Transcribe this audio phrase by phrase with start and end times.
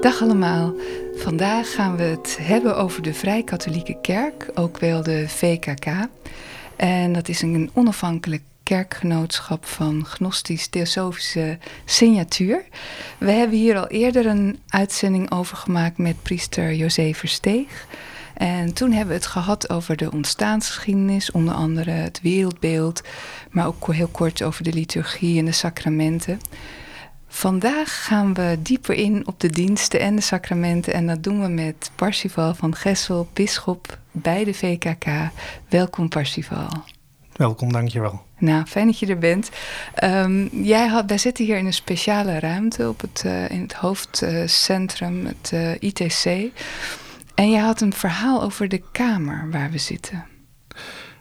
[0.00, 0.74] Dag allemaal.
[1.14, 5.86] Vandaag gaan we het hebben over de Vrij-Katholieke Kerk, ook wel de VKK.
[6.76, 12.64] En dat is een onafhankelijk kerkgenootschap van gnostisch-theosofische signatuur.
[13.18, 17.86] We hebben hier al eerder een uitzending over gemaakt met priester José Versteeg.
[18.34, 23.02] En toen hebben we het gehad over de ontstaansgeschiedenis, onder andere het wereldbeeld,
[23.50, 26.40] maar ook heel kort over de liturgie en de sacramenten.
[27.32, 31.48] Vandaag gaan we dieper in op de diensten en de sacramenten en dat doen we
[31.48, 35.06] met Parsifal van Gessel, bisschop bij de VKK.
[35.68, 36.68] Welkom Parsifal.
[37.32, 38.22] Welkom, dankjewel.
[38.38, 39.50] Nou, fijn dat je er bent.
[40.04, 43.72] Um, jij had, wij zitten hier in een speciale ruimte op het, uh, in het
[43.72, 46.52] hoofdcentrum, het uh, ITC.
[47.34, 50.24] En jij had een verhaal over de kamer waar we zitten.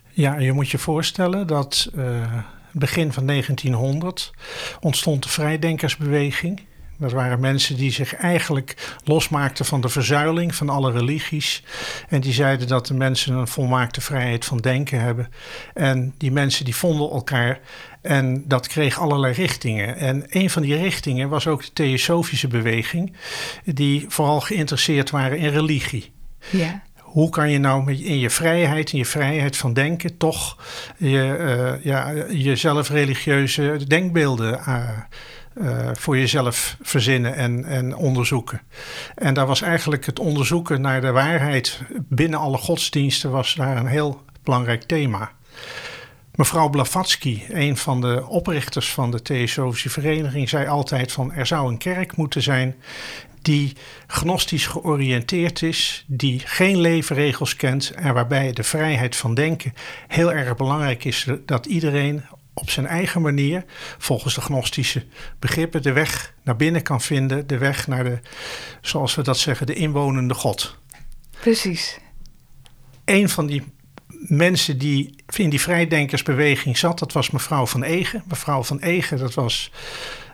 [0.10, 4.32] Ja, je moet je voorstellen dat uh, begin van 1900
[4.80, 6.62] ontstond de vrijdenkersbeweging.
[6.98, 11.64] Dat waren mensen die zich eigenlijk losmaakten van de verzuiling van alle religies.
[12.10, 15.30] En die zeiden dat de mensen een volmaakte vrijheid van denken hebben.
[15.74, 17.60] En die mensen die vonden elkaar
[18.02, 19.96] en dat kreeg allerlei richtingen.
[19.96, 23.14] En een van die richtingen was ook de theosofische beweging,
[23.66, 26.12] die vooral geïnteresseerd waren in religie.
[26.50, 26.84] Ja.
[27.10, 30.58] Hoe kan je nou in je vrijheid, in je vrijheid van denken, toch
[30.98, 34.90] je, uh, ja, jezelf religieuze denkbeelden uh,
[35.62, 38.62] uh, voor jezelf verzinnen en, en onderzoeken.
[39.16, 43.88] En daar was eigenlijk het onderzoeken naar de waarheid binnen alle godsdiensten was daar een
[43.88, 45.32] heel belangrijk thema.
[46.40, 51.70] Mevrouw Blavatsky, een van de oprichters van de Theosofische Vereniging, zei altijd van er zou
[51.70, 52.76] een kerk moeten zijn
[53.42, 53.74] die
[54.08, 59.74] gnostisch georiënteerd is, die geen leefregels kent en waarbij de vrijheid van denken
[60.08, 62.24] heel erg belangrijk is dat iedereen
[62.54, 63.66] op zijn eigen manier,
[63.98, 65.06] volgens de gnostische
[65.40, 68.20] begrippen, de weg naar binnen kan vinden, de weg naar de,
[68.82, 70.78] zoals we dat zeggen, de inwonende God.
[71.40, 72.00] Precies.
[73.06, 73.64] Een van die
[74.28, 78.24] mensen die in die vrijdenkersbeweging zat, dat was mevrouw van Egen.
[78.28, 79.72] Mevrouw van Egen, dat was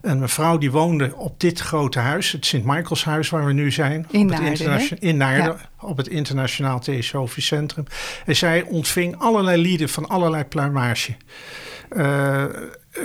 [0.06, 4.08] een mevrouw die woonde op dit grote huis, het Sint-Michaelshuis waar we nu zijn.
[4.12, 5.88] In Naarden, in Naarden, ja.
[5.88, 7.86] op het Internationaal Theosofisch Centrum.
[8.26, 11.16] En zij ontving allerlei lieden van allerlei pluimage.
[11.92, 12.44] Uh,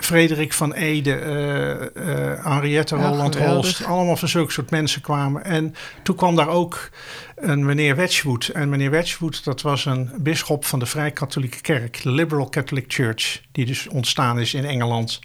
[0.00, 3.38] Frederik van Ede, uh, uh, Henriette Ja, Roland.
[3.38, 5.44] Holst, allemaal van zulke soort mensen kwamen.
[5.44, 6.90] En toen kwam daar ook
[7.36, 8.48] een meneer Wedgwood.
[8.48, 13.40] En meneer Wedgwood, dat was een bisschop van de Vrij-Katholieke Kerk, de Liberal Catholic Church,
[13.52, 15.20] die dus ontstaan is in Engeland.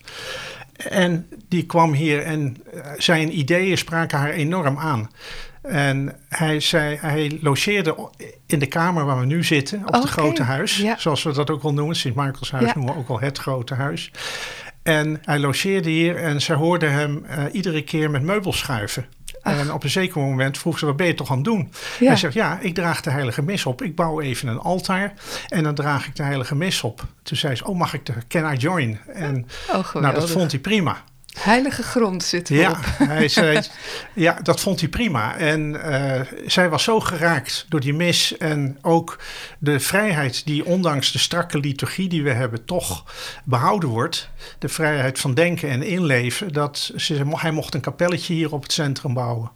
[0.78, 2.58] En die kwam hier en
[2.98, 5.10] zijn ideeën spraken haar enorm aan.
[5.62, 8.10] En hij, zei, hij logeerde
[8.46, 10.78] in de kamer waar we nu zitten, op het grote huis.
[10.78, 10.98] ja.
[10.98, 11.96] Zoals we dat ook wel noemen.
[11.96, 12.72] Sint-Michaelshuis Ja.
[12.76, 14.12] noemen we ook wel het grote huis.
[14.84, 19.06] En hij logeerde hier en ze hoorde hem eh, iedere keer met meubels schuiven.
[19.46, 19.60] Ach.
[19.60, 21.72] En op een zeker moment vroeg ze, wat ben je toch aan het doen?
[22.00, 22.08] Ja.
[22.08, 23.82] Hij zegt, ja, ik draag de heilige mis op.
[23.82, 25.14] Ik bouw even een altaar
[25.48, 27.06] en dan draag ik de heilige mis op.
[27.24, 29.00] Toen zei ze, oh, mag ik de, can I join?
[29.14, 31.04] En Oh, nou, dat vond hij prima.
[31.40, 32.78] Heilige grond zit erop.
[33.00, 33.62] Ja, hij zei,
[34.14, 35.38] ja, dat vond hij prima.
[35.38, 39.20] En eh, zij was zo geraakt door die mis en ook
[39.60, 43.04] de vrijheid die ondanks de strakke liturgie die we hebben toch
[43.44, 44.30] behouden wordt.
[44.60, 46.54] De vrijheid van denken en inleven.
[46.54, 49.52] Dat ze, hij mocht een kapelletje hier op het centrum bouwen.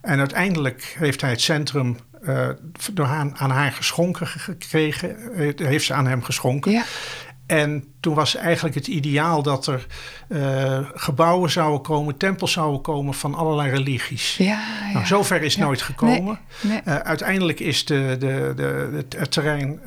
[0.00, 2.48] En uiteindelijk heeft hij het centrum eh,
[2.92, 5.32] door aan haar geschonken gekregen.
[5.34, 6.72] Eh, heeft ze aan hem geschonken.
[6.72, 6.84] Ja.
[7.48, 9.86] En toen was eigenlijk het ideaal dat er
[10.28, 14.36] uh, gebouwen zouden komen, tempels zouden komen van allerlei religies.
[14.36, 14.92] Ja, ja.
[14.92, 15.64] Nou, zover is Ja.
[15.64, 16.38] nooit gekomen.
[16.60, 16.94] Nee, nee.
[16.94, 19.80] Uh, uiteindelijk is de, de, de, het, terrein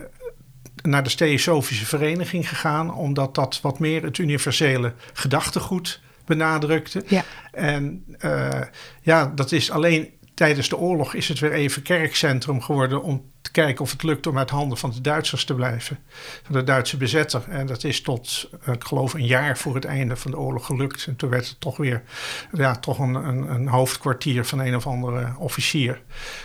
[0.82, 7.04] naar de Theosofische Vereniging gegaan, omdat dat wat meer het universele gedachtegoed benadrukte.
[7.08, 7.24] Ja.
[7.52, 8.62] En uh,
[9.02, 13.52] ja, dat is alleen tijdens de oorlog is het weer even kerkcentrum geworden om te
[13.52, 16.00] kijken of het lukt om uit handen van de Duitsers te blijven.
[16.44, 17.44] Van de Duitse bezetter.
[17.50, 21.06] En dat is tot, ik geloof, een jaar voor het einde van de oorlog gelukt.
[21.08, 22.04] En toen werd het toch weer
[22.52, 26.02] ja, toch een, een, een hoofdkwartier van een of andere officier.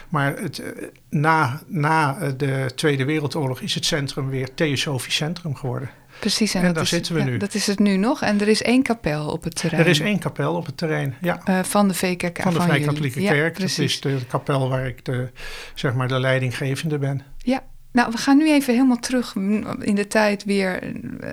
[0.08, 5.90] Maar het, eh, na, na de Tweede Wereldoorlog is het centrum weer Theosofisch Centrum geworden.
[6.18, 7.36] Precies, en, dat daar is, zitten we ja, nu.
[7.36, 8.22] Dat is het nu nog.
[8.22, 9.82] En er is één kapel op het terrein.
[9.82, 11.40] Er is één kapel op het terrein, ja.
[11.44, 12.42] Eh, van de VKK.
[12.42, 12.60] van de jullie.
[12.60, 13.60] Vrij-Katholieke Ja, Kerk.
[13.60, 15.28] Dat is de kapel waar ik de,
[15.74, 17.22] zeg maar, de leidinggevende ben.
[17.38, 19.34] Ja, nou, we gaan nu even helemaal terug
[19.80, 20.82] in de tijd weer,
[21.20, 21.30] eh,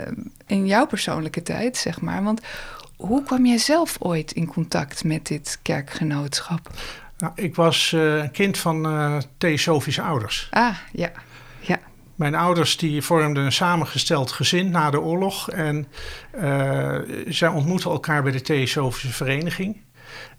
[0.47, 2.23] in jouw persoonlijke tijd, zeg maar.
[2.23, 2.41] Want
[2.95, 6.69] hoe kwam jij zelf ooit in contact met dit kerkgenootschap?
[7.17, 10.47] Nou, ik was een kind van eh theosofische ouders.
[10.51, 11.11] Ah, ja, ja,
[12.15, 15.49] Mijn ouders die vormden een samengesteld gezin na de oorlog.
[15.49, 15.87] En
[16.31, 19.81] eh, zij ontmoetten elkaar bij de Theosofische Vereniging.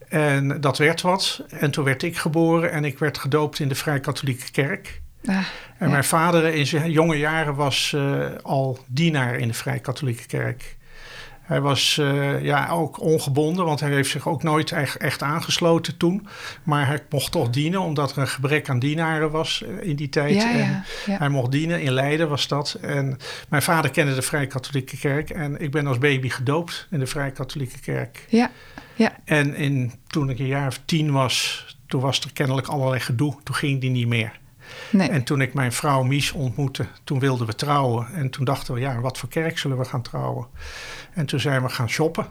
[0.09, 1.45] En dat werd wat.
[1.49, 5.03] En toen werd ik geboren en ik werd gedoopt in de Vrij-Katholieke Kerk.
[5.25, 5.45] ah, En
[5.87, 5.89] ja.
[5.89, 10.77] mijn vader in zijn jonge jaren was eh, al dienaar in de Vrij-Katholieke Kerk.
[11.45, 15.97] Hij was eh, ja, ook ongebonden, want hij heeft zich ook nooit echt, echt aangesloten
[15.97, 16.27] toen.
[16.63, 20.09] Maar hij mocht toch dienen, omdat er een gebrek aan dienaren was eh, in die
[20.09, 20.35] tijd.
[20.35, 21.19] Ja, En ja, ja.
[21.19, 22.79] hij mocht dienen, in Leiden was dat.
[22.81, 23.19] En
[23.49, 25.31] mijn vader kende de Vrij-Katholieke Kerk.
[25.31, 28.27] En ik ben als baby gedoopt in de Vrij-Katholieke Kerk.
[28.29, 28.51] ja,
[28.95, 33.01] ja, En in, toen ik een jaar of tien was, toen was er kennelijk allerlei
[33.01, 33.35] gedoe.
[33.43, 34.39] Toen ging die niet meer.
[34.91, 38.07] Nee, En toen ik mijn vrouw Mies ontmoette, toen wilden we trouwen.
[38.15, 40.47] En toen dachten we, ja, wat voor kerk zullen we gaan trouwen?
[41.13, 42.27] En toen zijn we gaan shoppen.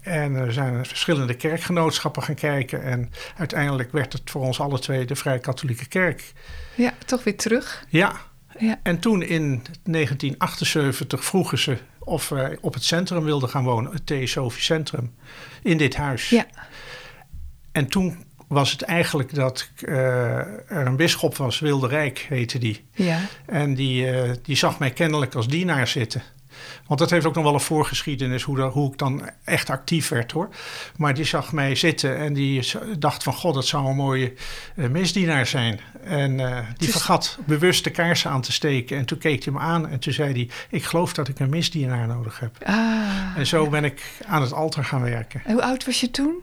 [0.00, 2.82] En er zijn verschillende kerkgenootschappen gaan kijken.
[2.82, 6.32] En uiteindelijk werd het voor ons alle twee de Vrij Katholieke Kerk.
[6.74, 7.84] ja, toch weer terug.
[7.88, 8.12] Ja,
[8.58, 13.92] Ja, en toen in 1978 vroegen ze of wij op het centrum wilden gaan wonen,
[13.92, 15.14] het Theosofisch Centrum,
[15.62, 16.30] in dit huis.
[16.30, 16.46] ja,
[17.72, 19.94] En toen was het eigenlijk dat eh,
[20.70, 22.84] er een bisschop was, Wilderijk heette die.
[22.92, 26.22] ja, En die, eh, die zag mij kennelijk als dienaar zitten.
[26.86, 30.08] Want dat heeft ook nog wel een voorgeschiedenis hoe, dat- hoe ik dan echt actief
[30.08, 30.48] werd hoor.
[30.96, 32.64] Maar die zag mij zitten en die
[32.98, 34.32] dacht van god, dat zou een mooie
[34.76, 35.80] eh, misdienaar zijn.
[36.04, 36.46] En die
[36.76, 38.96] Dus- vergat bewust de kaarsen aan te steken.
[38.98, 41.50] En toen keek hij me aan en toen zei hij, ik geloof dat ik een
[41.50, 42.56] misdienaar nodig heb.
[42.64, 43.00] ah.
[43.36, 45.42] En zo ben ik aan het altaar gaan werken.
[45.44, 46.34] En hoe oud was je toen?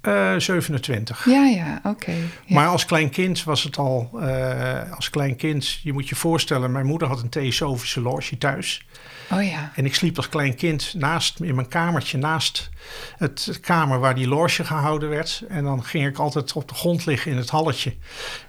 [0.00, 1.24] Eh 27.
[1.24, 2.10] Ja, ja, oké.
[2.10, 2.54] ja.
[2.54, 6.72] Maar als klein kind was het al, eh, als klein kind, je moet je voorstellen,
[6.72, 8.86] mijn moeder had een theosofische loge thuis.
[9.32, 12.70] Oh ja, En ik sliep als klein kind naast, in mijn kamertje naast
[13.16, 15.42] het kamer waar die loge gehouden werd.
[15.48, 17.94] En dan ging ik altijd op de grond liggen in het halletje.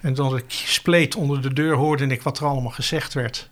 [0.01, 3.49] En dan ik spleet onder de deur hoorde ik wat er allemaal gezegd werd.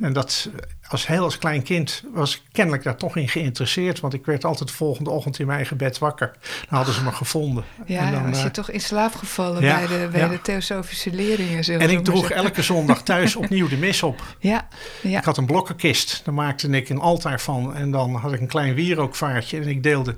[0.00, 0.48] En dat
[0.88, 4.00] als heel als klein kind was ik kennelijk daar toch in geïnteresseerd.
[4.00, 6.30] Want ik werd altijd de volgende ochtend in mijn eigen bed wakker.
[6.68, 7.64] Dan hadden ze me gevonden.
[7.86, 10.28] ja, en dan, was je eh, toch in slaap gevallen ja, bij de, bij ja.
[10.28, 11.64] de theosofische leerlingen?
[11.64, 12.36] zullen en ik droeg zeggen.
[12.36, 14.22] elke zondag thuis opnieuw de mis op.
[14.38, 14.68] Ja,
[15.02, 17.74] ja, Ik had een blokkenkist, daar maakte ik een altaar van.
[17.74, 19.60] En dan had ik een klein wierookvaartje.
[19.60, 20.16] En ik deelde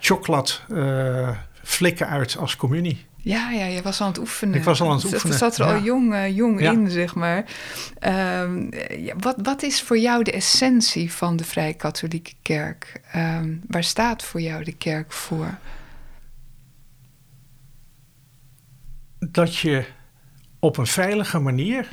[0.00, 1.28] chocolade eh,
[1.62, 3.08] flikken uit als communie.
[3.22, 4.54] Ja, ja, je was aan het oefenen.
[4.54, 6.72] Ik was al aan het Het- oefenen, Het zat er al jong, eh, jong Ja.
[6.72, 7.44] in, zeg maar.
[7.98, 8.70] Ehm,
[9.18, 13.00] wat, wat is voor jou de essentie van de Vrij Katholieke Kerk?
[13.12, 15.58] Ehm, waar staat voor jou de kerk voor?
[19.18, 19.84] Dat je
[20.58, 21.88] op een veilige manier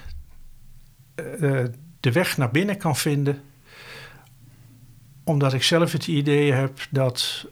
[1.16, 1.64] eh,
[2.00, 3.42] de weg naar binnen kan vinden.
[5.24, 7.46] Omdat ik zelf het idee heb dat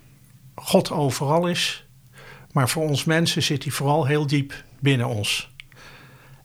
[0.56, 1.85] God overal is.
[2.56, 5.54] Maar voor ons mensen zit hij vooral heel diep binnen ons.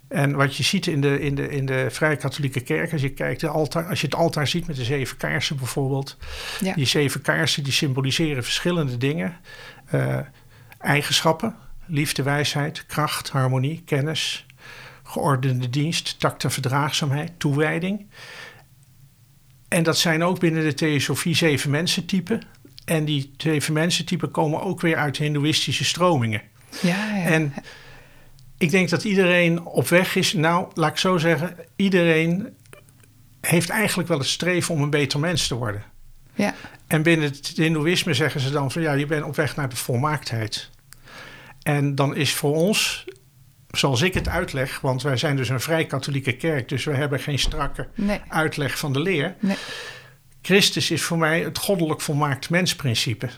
[0.08, 3.10] En wat je ziet in de, in de, in de Vrij Katholieke Kerk, als je,
[3.10, 6.16] kijkt, de altaar, als je het altaar ziet met de zeven kaarsen bijvoorbeeld.
[6.60, 6.74] Ja.
[6.74, 9.36] Die zeven kaarsen die symboliseren verschillende dingen.
[9.86, 10.18] Eh,
[10.78, 14.46] eigenschappen, liefde, wijsheid, kracht, harmonie, kennis,
[15.02, 18.06] geordende dienst, tact en verdraagzaamheid, toewijding.
[19.68, 22.42] En dat zijn ook binnen de theosofie zeven mensentypen.
[22.90, 26.42] En die zeven mensentypen komen ook weer uit hindoeïstische stromingen.
[26.82, 27.25] Ja, ja.
[27.25, 27.54] En
[28.59, 30.32] ik denk dat iedereen op weg is.
[30.32, 32.56] Nou, laat ik zo zeggen, iedereen
[33.40, 35.82] heeft eigenlijk wel het streven om een beter mens te worden.
[36.35, 36.54] ja.
[36.87, 39.76] En binnen het Hindoeïsme zeggen ze dan van ja, je bent op weg naar de
[39.76, 40.70] volmaaktheid.
[41.62, 43.04] En dan is voor ons,
[43.70, 47.20] zoals ik het uitleg, want wij zijn dus een vrij katholieke kerk, dus we hebben
[47.20, 49.35] geen strakke Nee, uitleg van de leer.
[49.40, 49.56] nee.
[50.42, 53.28] Christus is voor mij het goddelijk volmaakt mensprincipe.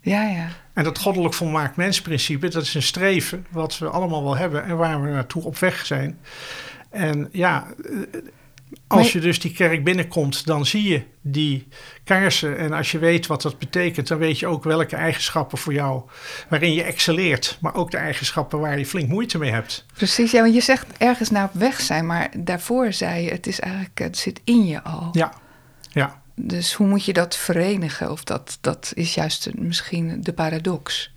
[0.00, 0.48] Ja, ja.
[0.72, 4.76] En dat goddelijk volmaakt mensprincipe, dat is een streven wat we allemaal wel hebben en
[4.76, 6.18] waar we naartoe op weg zijn.
[6.90, 8.20] En ja, eh,
[8.86, 11.68] als je dus die kerk binnenkomt, dan zie je die
[12.04, 12.58] kaarsen.
[12.58, 16.02] En als je weet wat dat betekent, dan weet je ook welke eigenschappen voor jou,
[16.48, 17.58] waarin je excelleert.
[17.60, 19.86] Maar ook de eigenschappen waar je flink moeite mee hebt.
[19.94, 23.46] Precies, ja, want je zegt ergens naar op weg zijn, maar daarvoor zei je, het
[23.46, 25.08] is eigenlijk, het zit in je al.
[25.12, 25.32] Ja,
[25.90, 26.22] ja.
[26.42, 28.10] Dus hoe moet je dat verenigen?
[28.10, 31.12] Of dat, dat is juist misschien de paradox.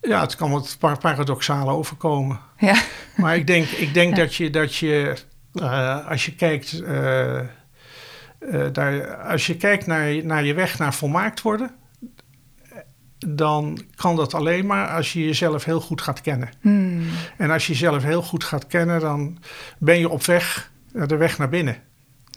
[0.00, 2.40] Ja, het kan wat par- paradoxaal overkomen.
[2.58, 2.82] Ja,
[3.16, 4.22] Maar ik denk, ik denk Ja.
[4.22, 5.16] dat je, dat je
[5.54, 7.46] eh, als je kijkt, eh, eh,
[8.72, 11.70] daar, als je kijkt naar, naar je weg naar volmaakt worden,
[13.26, 16.48] dan kan dat alleen maar als je jezelf heel goed gaat kennen.
[16.60, 17.06] Hmm.
[17.38, 19.38] En als je jezelf heel goed gaat kennen, dan
[19.78, 21.76] ben je op weg, de weg naar binnen.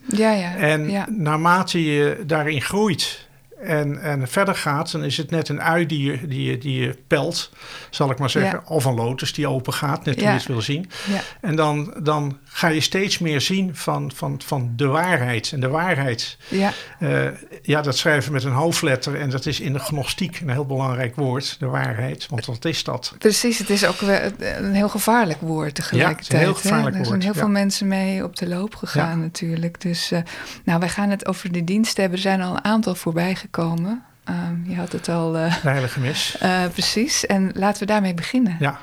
[0.05, 0.55] Ja, ja.
[0.55, 1.07] En ja.
[1.09, 3.24] naarmate je daarin groeit
[3.65, 6.81] en, en verder gaat, dan is het net een ui die je, die je, die
[6.81, 7.51] je pelt,
[7.89, 8.61] zal ik maar zeggen.
[8.65, 8.73] Ja.
[8.73, 10.31] Of een lotus die open gaat, net hoe Ja.
[10.31, 10.89] je het wil zien.
[11.13, 11.21] ja.
[11.41, 15.51] En dan, dan ga je steeds meer zien van, van, van de waarheid.
[15.51, 16.71] En de waarheid, ja.
[16.99, 17.27] eh,
[17.61, 19.19] ja, dat schrijven met een hoofdletter.
[19.19, 22.27] En dat is in de gnostiek een heel belangrijk woord, de waarheid.
[22.29, 23.15] Want wat is dat?
[23.17, 26.41] Precies, het is ook een heel gevaarlijk woord tegelijkertijd.
[26.41, 26.55] heel hè?
[26.59, 27.39] gevaarlijk Er zijn woord, heel ja.
[27.39, 29.15] veel mensen mee op de loop gegaan Ja.
[29.15, 29.81] natuurlijk.
[29.81, 30.19] Dus eh,
[30.63, 32.15] nou, wij gaan het over de dienst hebben.
[32.15, 33.53] Er zijn al een aantal voorbij gekomen.
[33.57, 36.37] Ehm, je had het al eh, De heilige mis.
[36.39, 37.25] eh, precies.
[37.25, 38.57] En laten we daarmee beginnen.
[38.59, 38.79] Ja,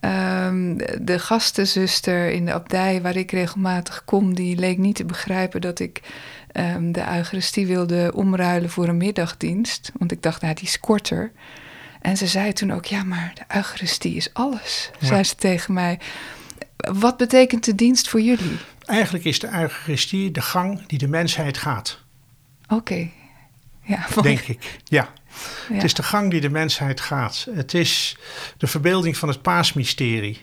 [0.00, 5.04] Ehm, de, de gastenzuster in de abdij waar ik regelmatig kom, die leek niet te
[5.04, 6.00] begrijpen dat ik
[6.52, 9.92] ehm, de Eucharistie wilde omruilen voor een middagdienst.
[9.98, 11.32] Want ik dacht, nou, die is korter.
[12.00, 15.06] En ze zei toen ook, ja, maar de Eucharistie is alles, Ja.
[15.06, 15.98] zei ze tegen mij.
[16.76, 18.56] Wat betekent de dienst voor jullie?
[18.84, 21.98] eigenlijk is de Eucharistie de gang die de mensheid gaat,
[22.68, 23.08] Oké.
[23.86, 24.78] Ja, denk ik.
[24.84, 25.12] Ja.
[25.68, 25.74] Ja.
[25.74, 27.46] Het is de gang die de mensheid gaat.
[27.50, 28.16] Het is
[28.56, 30.40] de verbeelding van het paasmysterie.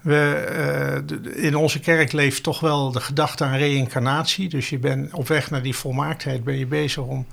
[0.00, 4.48] We, eh, in onze kerk leeft toch wel de gedachte aan reïncarnatie.
[4.48, 7.26] Dus je bent op weg naar die volmaaktheid, ben je bezig om.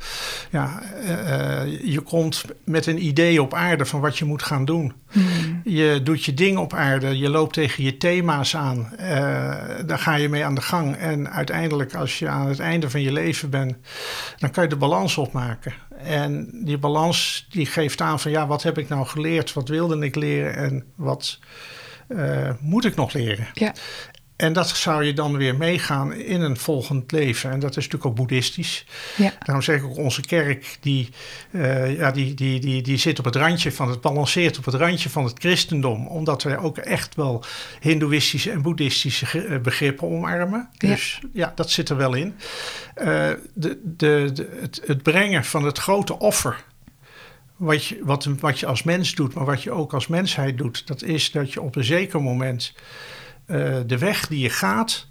[0.49, 4.65] Ja, eh, eh, je komt met een idee op aarde van wat je moet gaan
[4.65, 4.93] doen.
[5.11, 5.61] Hmm.
[5.63, 8.93] Je doet je ding op aarde, je loopt tegen je thema's aan.
[9.85, 10.95] daar ga je mee aan de gang.
[10.95, 13.75] En uiteindelijk, als je aan het einde van je leven bent,
[14.37, 15.73] dan kan je de balans opmaken.
[15.97, 19.53] En die balans die geeft aan van ja, wat heb ik nou geleerd?
[19.53, 21.39] Wat wilde ik leren en wat
[22.07, 23.47] eh, moet ik nog leren?
[23.53, 23.73] Ja.
[24.35, 27.51] En dat zou je dan weer meegaan in een volgend leven.
[27.51, 28.85] En dat is natuurlijk ook boeddhistisch.
[29.17, 29.33] Ja.
[29.39, 31.09] Daarom zeg ik ook, onze kerk die,
[31.51, 34.73] eh, ja, die, die, die, die zit op het randje van het, balanceert op het
[34.73, 36.07] randje van het christendom.
[36.07, 37.43] Omdat wij ook echt wel
[37.79, 40.69] hindoeïstische en boeddhistische eh, begrippen omarmen.
[40.77, 42.35] Dus ja, dat zit er wel in.
[42.95, 46.63] De, de, de, het, het brengen van het grote offer.
[47.55, 50.87] Wat je, wat, wat je als mens doet, maar wat je ook als mensheid doet,
[50.87, 52.73] dat is dat je op een zeker moment
[53.45, 55.07] eh, de weg die je gaat,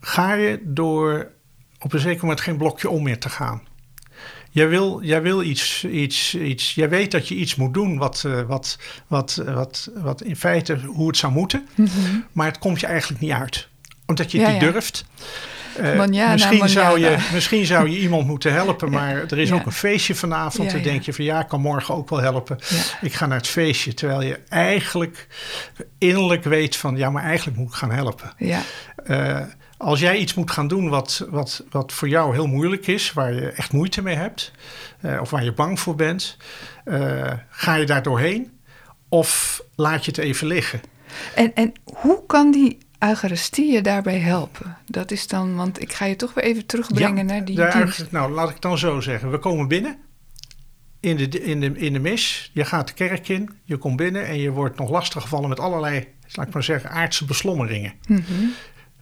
[0.00, 1.30] ga je door
[1.78, 3.62] op een zeker moment geen blokje om meer te gaan.
[4.50, 8.22] Jij wil, jij wil iets, iets, iets, jij weet dat je iets moet doen wat,
[8.26, 11.90] eh, wat, wat, wat, wat in feite hoe het zou moeten, Mhm.
[12.32, 13.68] maar het komt je eigenlijk niet uit.
[14.06, 14.70] Omdat je het Ja, niet ja.
[14.70, 15.04] durft.
[15.76, 19.66] Eh, Manjana, misschien, zou je, misschien zou je iemand moeten helpen, maar er is ook
[19.66, 20.70] een feestje vanavond.
[20.70, 22.58] Dan denk je van ja, ik kan morgen ook wel helpen.
[23.00, 23.94] Ik ga naar het feestje.
[23.94, 25.26] Terwijl je eigenlijk
[25.98, 28.32] innerlijk weet van ja, maar eigenlijk moet ik gaan helpen.
[28.36, 28.60] Ja.
[29.04, 29.40] Eh,
[29.76, 33.34] als jij iets moet gaan doen wat, wat, wat voor jou heel moeilijk is, waar
[33.34, 34.52] je echt moeite mee hebt,
[35.00, 36.36] eh, of waar je bang voor bent,
[37.50, 38.50] ga je daar doorheen
[39.08, 40.80] of laat je het even liggen?
[41.34, 44.76] En, en hoe kan die Eucharistie je daarbij helpen?
[44.86, 47.56] Dat is dan, want ik ga je toch weer even terugbrengen naar die
[48.10, 49.30] Nou, laat ik dan zo zeggen.
[49.30, 49.98] We komen binnen
[51.00, 52.50] in de, in, de, in de mis.
[52.52, 56.08] Je gaat de kerk in, je komt binnen en je wordt nog lastiggevallen met allerlei,
[56.32, 57.92] laat ik maar zeggen, aardse beslommeringen.
[58.06, 58.22] Mhm.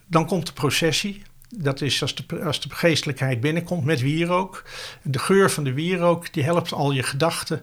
[0.06, 1.22] Dan komt de processie.
[1.56, 4.64] Dat is als de, als de geestelijkheid binnenkomt met wierook.
[5.02, 7.62] De geur van de wierook die helpt al je gedachten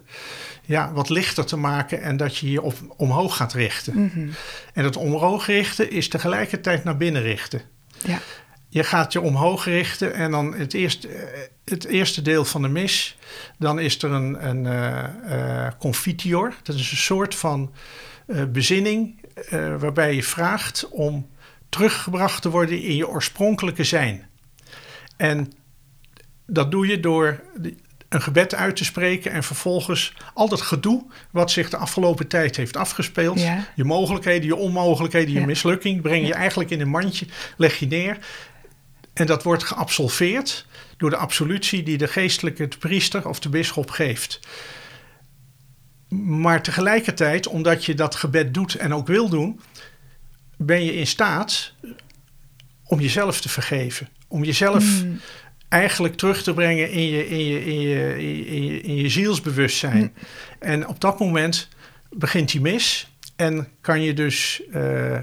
[0.68, 4.04] ja, wat lichter te maken en dat je je op, omhoog gaat richten.
[4.04, 4.30] Mhm.
[4.74, 7.62] En dat omhoog richten is tegelijkertijd naar binnen richten.
[8.04, 8.20] Ja.
[8.70, 12.68] Je gaat je omhoog richten en dan het eerste, eh, het eerste deel van de
[12.68, 13.18] mis.
[13.58, 16.54] Dan is er een, een eh, eh, confitior.
[16.64, 17.74] Dat is een soort van
[18.50, 19.26] bezinning
[19.80, 21.28] waarbij je vraagt om
[21.70, 24.30] teruggebracht te worden in je oorspronkelijke zijn.
[25.18, 25.52] En
[26.46, 27.42] dat doe je door
[28.10, 32.56] een gebed uit te spreken en vervolgens al dat gedoe wat zich de afgelopen tijd
[32.56, 33.68] heeft afgespeeld, Ja.
[33.76, 35.46] je mogelijkheden, je onmogelijkheden, je Ja.
[35.46, 37.26] mislukking, breng je eigenlijk in een mandje,
[37.58, 38.18] leg je neer.
[39.14, 40.66] En dat wordt geabsolveerd
[40.98, 44.40] door de absolutie die de geestelijke de priester of de bisschop geeft.
[46.10, 49.60] Maar tegelijkertijd, omdat je dat gebed doet en ook wil doen,
[50.58, 51.72] ben je in staat
[52.84, 54.08] om jezelf te vergeven.
[54.28, 55.20] Om jezelf Mm.
[55.70, 58.18] eigenlijk terug te brengen in je, in je, in je,
[58.50, 60.14] in je, in je zielsbewustzijn.
[60.60, 61.68] En op dat moment
[62.10, 65.18] begint die mis en kan je dus eh,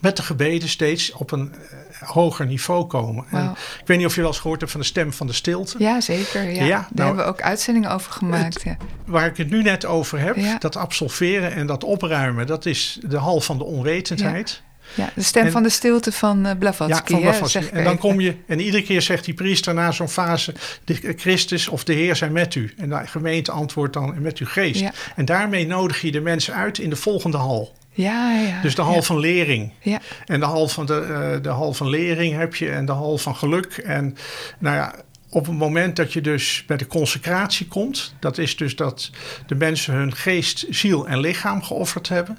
[0.00, 3.24] met de gebeden steeds op een eh, hoger niveau komen.
[3.30, 3.50] En
[3.80, 5.74] ik weet niet of je wel eens gehoord hebt van de stem van de stilte.
[5.78, 6.42] Ja, zeker.
[6.42, 6.50] Ja.
[6.64, 8.62] Ja, Daar nou, hebben we ook uitzendingen over gemaakt.
[8.62, 8.76] ja.
[9.06, 10.58] Waar ik het nu net over heb, Ja.
[10.58, 14.62] dat absolveren en dat opruimen, dat is de hal van de onwetendheid.
[14.94, 17.12] Ja, de stem En- van de stilte van uh, Blavatsky.
[17.12, 17.64] Ja, van Blavatsky.
[17.72, 21.68] En dan kom je, en iedere keer zegt die priester na zo'n fase: de Christus
[21.68, 22.72] of de Heer zijn met u.
[22.76, 24.80] En de gemeente antwoordt dan met uw geest.
[24.80, 24.92] Ja.
[25.16, 27.74] En daarmee nodig je de mensen uit in de volgende hal.
[27.94, 28.60] Ja, ja.
[28.60, 29.02] Dus de hal ja.
[29.02, 29.72] van lering.
[29.80, 32.92] Ja, En de hal van, de, eh, de hal van lering heb je en de
[32.92, 33.76] hal van geluk.
[33.76, 34.16] En
[34.58, 34.94] nou ja,
[35.30, 39.10] op het moment dat je dus bij de consecratie komt, dat is dus dat
[39.46, 42.38] de mensen hun geest, ziel en lichaam geofferd hebben.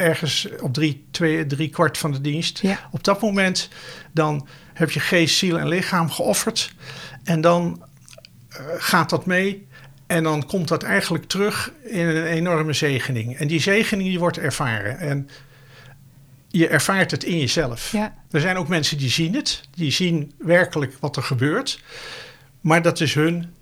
[0.00, 2.58] Ergens op drie, twee, drie kwart van de dienst.
[2.62, 2.88] Ja.
[2.90, 3.68] Op dat moment
[4.12, 6.72] dan heb je geest, ziel en lichaam geofferd.
[7.24, 7.84] En dan
[8.48, 9.66] eh, gaat dat mee.
[10.06, 13.36] En dan komt dat eigenlijk terug in een enorme zegening.
[13.36, 14.98] En die zegening die wordt ervaren.
[14.98, 15.28] En
[16.48, 17.92] je ervaart het in jezelf.
[17.92, 19.60] ja, Er zijn ook mensen die zien het.
[19.74, 21.82] Die zien werkelijk wat er gebeurt.
[22.60, 23.54] Maar dat is hun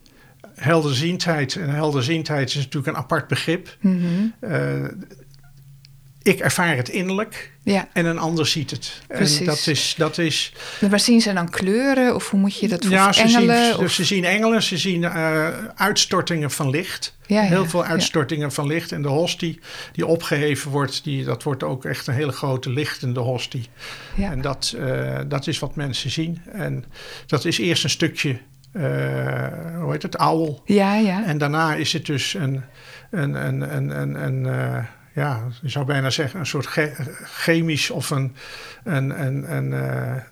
[0.54, 1.56] helderziendheid.
[1.56, 3.76] En helderziendheid is natuurlijk een apart begrip.
[3.80, 4.02] mhm.
[4.40, 4.84] Eh,
[6.22, 7.88] ik ervaar het innerlijk ja.
[7.92, 9.00] en een ander ziet het.
[9.06, 9.38] Precies.
[9.38, 10.52] En dat is, dat is
[10.90, 13.64] Maar zien ze dan kleuren of hoe moet je dat voor ja, ze engelen?
[13.74, 17.16] zien, of- ze zien engelen, ze zien eh, uitstortingen van licht.
[17.26, 18.92] Ja, ja, Heel veel uitstortingen van licht.
[18.92, 19.60] En de hostie
[19.92, 23.68] die opgeheven wordt, die, dat wordt ook echt een hele grote lichtende hostie.
[24.14, 24.30] Ja.
[24.30, 26.42] En dat, eh, dat is wat mensen zien.
[26.52, 26.84] En
[27.26, 28.38] dat is eerst een stukje,
[28.72, 28.82] eh,
[29.80, 30.62] hoe heet het, ouwel.
[30.64, 31.24] ja, ja.
[31.24, 32.62] En daarna is het dus een,
[33.10, 34.86] een, een, een, een, een
[35.18, 38.34] ja, je zou bijna zeggen, een soort ge- chemisch of een,
[38.84, 40.22] een, een, een eh,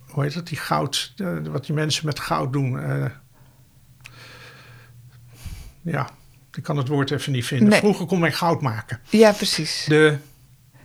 [0.00, 2.80] hoe heet het, die goud, eh, wat die mensen met goud doen.
[2.80, 3.04] eh.
[5.82, 6.08] ja,
[6.52, 7.68] ik kan het woord even niet vinden.
[7.68, 7.78] Nee.
[7.78, 9.00] Vroeger kon men goud maken.
[9.08, 9.84] Ja, precies.
[9.88, 10.18] De,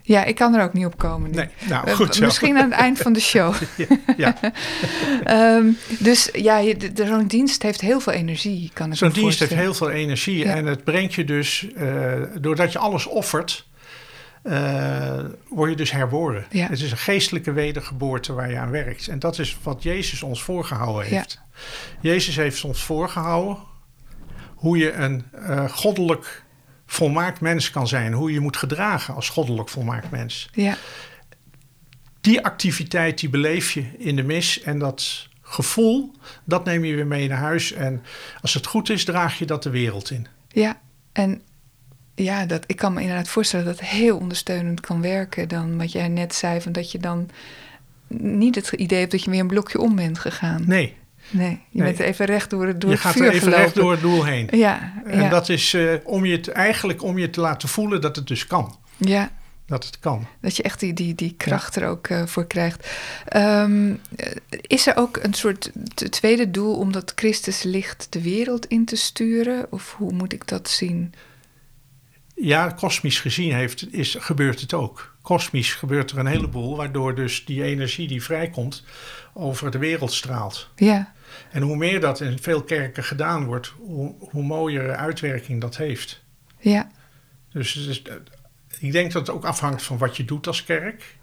[0.07, 1.35] Ja, ik kan er ook niet op komen nu.
[1.37, 2.25] nee, nou Eh, goed zo.
[2.25, 3.53] Misschien aan het eind van de show.
[4.17, 4.35] Ja,
[5.23, 5.65] Ehm,
[5.99, 6.61] dus ja,
[7.05, 10.53] zo'n dienst heeft heel veel energie, kan ik Zo'n dienst heeft heel veel energie Ja.
[10.55, 13.67] en het brengt je dus, eh, doordat je alles offert,
[14.43, 16.45] eh, word je dus herboren.
[16.49, 16.67] Ja.
[16.67, 19.07] Het is een geestelijke wedergeboorte waar je aan werkt.
[19.07, 21.15] En dat is wat Jezus ons voorgehouden Ja.
[21.15, 21.41] heeft.
[22.01, 23.57] Jezus heeft ons voorgehouden
[24.55, 25.23] hoe je een
[25.69, 26.43] goddelijk
[26.85, 28.13] volmaakt mens kan zijn.
[28.13, 30.49] Hoe je je moet gedragen als goddelijk volmaakt mens.
[30.53, 30.77] Ja,
[32.21, 36.11] Die activiteit die beleef je in de mis en dat gevoel,
[36.43, 37.71] dat neem je weer mee naar huis.
[37.73, 38.03] En
[38.41, 40.27] als het goed is, draag je dat de wereld in.
[40.47, 40.81] ja.
[41.11, 41.41] En
[42.15, 45.47] ja, dat, ik kan me inderdaad voorstellen dat het heel ondersteunend kan werken.
[45.47, 47.29] Dan wat jij net zei, van dat je dan
[48.17, 50.63] niet het idee hebt dat je weer een blokje om bent gegaan.
[50.67, 50.95] Nee,
[51.29, 51.87] Nee, je Nee.
[51.93, 53.59] bent even recht door, het- door je het gaat er even gelopen.
[53.61, 54.47] recht door het doel heen.
[54.51, 58.01] Ja, En ja, dat is eh, om je het, eigenlijk om je te laten voelen
[58.01, 58.75] dat het dus kan.
[58.97, 59.29] ja,
[59.67, 60.27] Dat het kan.
[60.41, 62.87] dat je echt die, die, die kracht er ook eh, voor krijgt.
[63.27, 65.71] Ehm, eh, is er ook een soort
[66.09, 69.65] tweede doel om dat Christus licht de wereld in te sturen?
[69.69, 71.13] Of hoe moet ik dat zien?
[72.35, 75.15] Ja, kosmisch gezien heeft, is, gebeurt het ook.
[75.21, 78.83] Kosmisch gebeurt er een heleboel, waardoor dus die energie die vrijkomt
[79.33, 80.69] over de wereld straalt.
[80.75, 81.13] Ja,
[81.51, 86.23] En hoe meer dat in veel kerken gedaan wordt, hoe, hoe mooiere uitwerking dat heeft.
[86.59, 86.91] ja,
[87.51, 88.01] Dus het is,
[88.79, 91.17] ik denk dat het ook afhangt van wat je doet als kerk.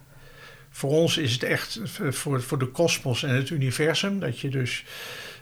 [0.70, 4.84] Voor ons is het echt voor, voor de kosmos en het universum, dat je dus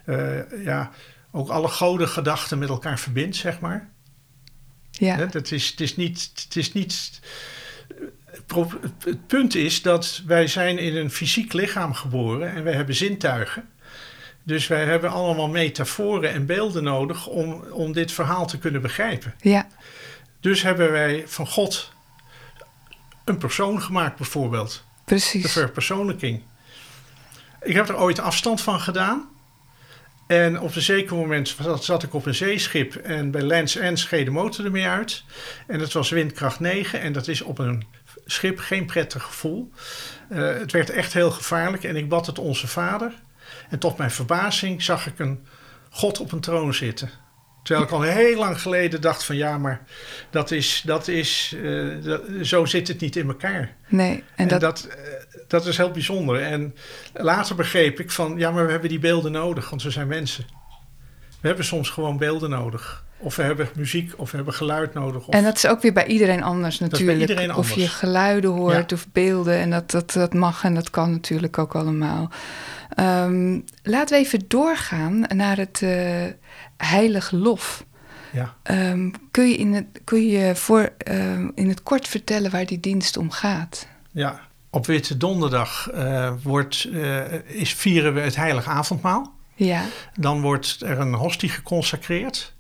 [0.05, 0.91] eh, ja,
[1.33, 3.91] ook alle godengedachten met elkaar verbindt, zeg maar.
[5.01, 6.31] Ja, Hè, Dat is, het is niet.
[6.35, 7.21] Het, is niet
[9.05, 13.69] het punt is dat wij zijn in een fysiek lichaam geboren en wij hebben zintuigen.
[14.43, 19.35] Dus wij hebben allemaal metaforen en beelden nodig om, om dit verhaal te kunnen begrijpen.
[19.41, 19.67] ja,
[20.41, 21.93] Dus hebben wij van God
[23.25, 24.73] een persoon gemaakt, bijvoorbeeld.
[24.73, 25.53] De precies.
[25.53, 26.43] verpersoonlijking.
[27.63, 29.29] Ik heb er ooit afstand van gedaan.
[30.31, 33.99] En op een zeker moment zat, zat ik op een zeeschip en bij Lens End
[33.99, 35.23] scheed de motor er mee uit.
[35.67, 37.85] En het was windkracht 9 en dat is op een
[38.27, 39.71] schip geen prettig gevoel.
[40.29, 43.13] Eh, het werd echt heel gevaarlijk en ik bad het onze vader.
[43.71, 45.47] En tot mijn verbazing zag ik een
[45.91, 47.11] God op een troon zitten.
[47.63, 49.83] Terwijl ik al heel lang geleden dacht van ja, maar
[50.31, 53.77] dat is, dat is, eh, dat- zo zit het niet in elkaar.
[53.89, 54.97] Nee, en En dat, dat, eh,
[55.51, 56.43] dat is heel bijzonder.
[56.43, 56.75] En
[57.13, 60.45] later begreep ik van, ja, maar we hebben die beelden nodig, want we zijn mensen.
[61.41, 63.05] We hebben soms gewoon beelden nodig.
[63.17, 65.27] Of we hebben muziek, of we hebben geluid nodig.
[65.27, 67.57] Of, en dat is ook weer bij iedereen anders bij natuurlijk.
[67.57, 68.97] Of je geluiden hoort Ja.
[68.97, 69.55] of beelden.
[69.59, 72.31] En dat, dat, dat mag en dat kan natuurlijk ook allemaal.
[72.95, 76.25] Ehm, laten we even doorgaan naar het eh
[76.77, 77.85] heilig lof.
[78.33, 78.55] ja.
[78.63, 82.81] Ehm, kun je, in het, kun je voor, ehm, in het kort vertellen waar die
[82.81, 83.87] dienst om gaat?
[84.13, 89.39] ja, op Witte Donderdag eh, wordt, eh, is, vieren we het heilig avondmaal.
[89.55, 92.55] Ja, Dan wordt er een hostie geconsacreerd.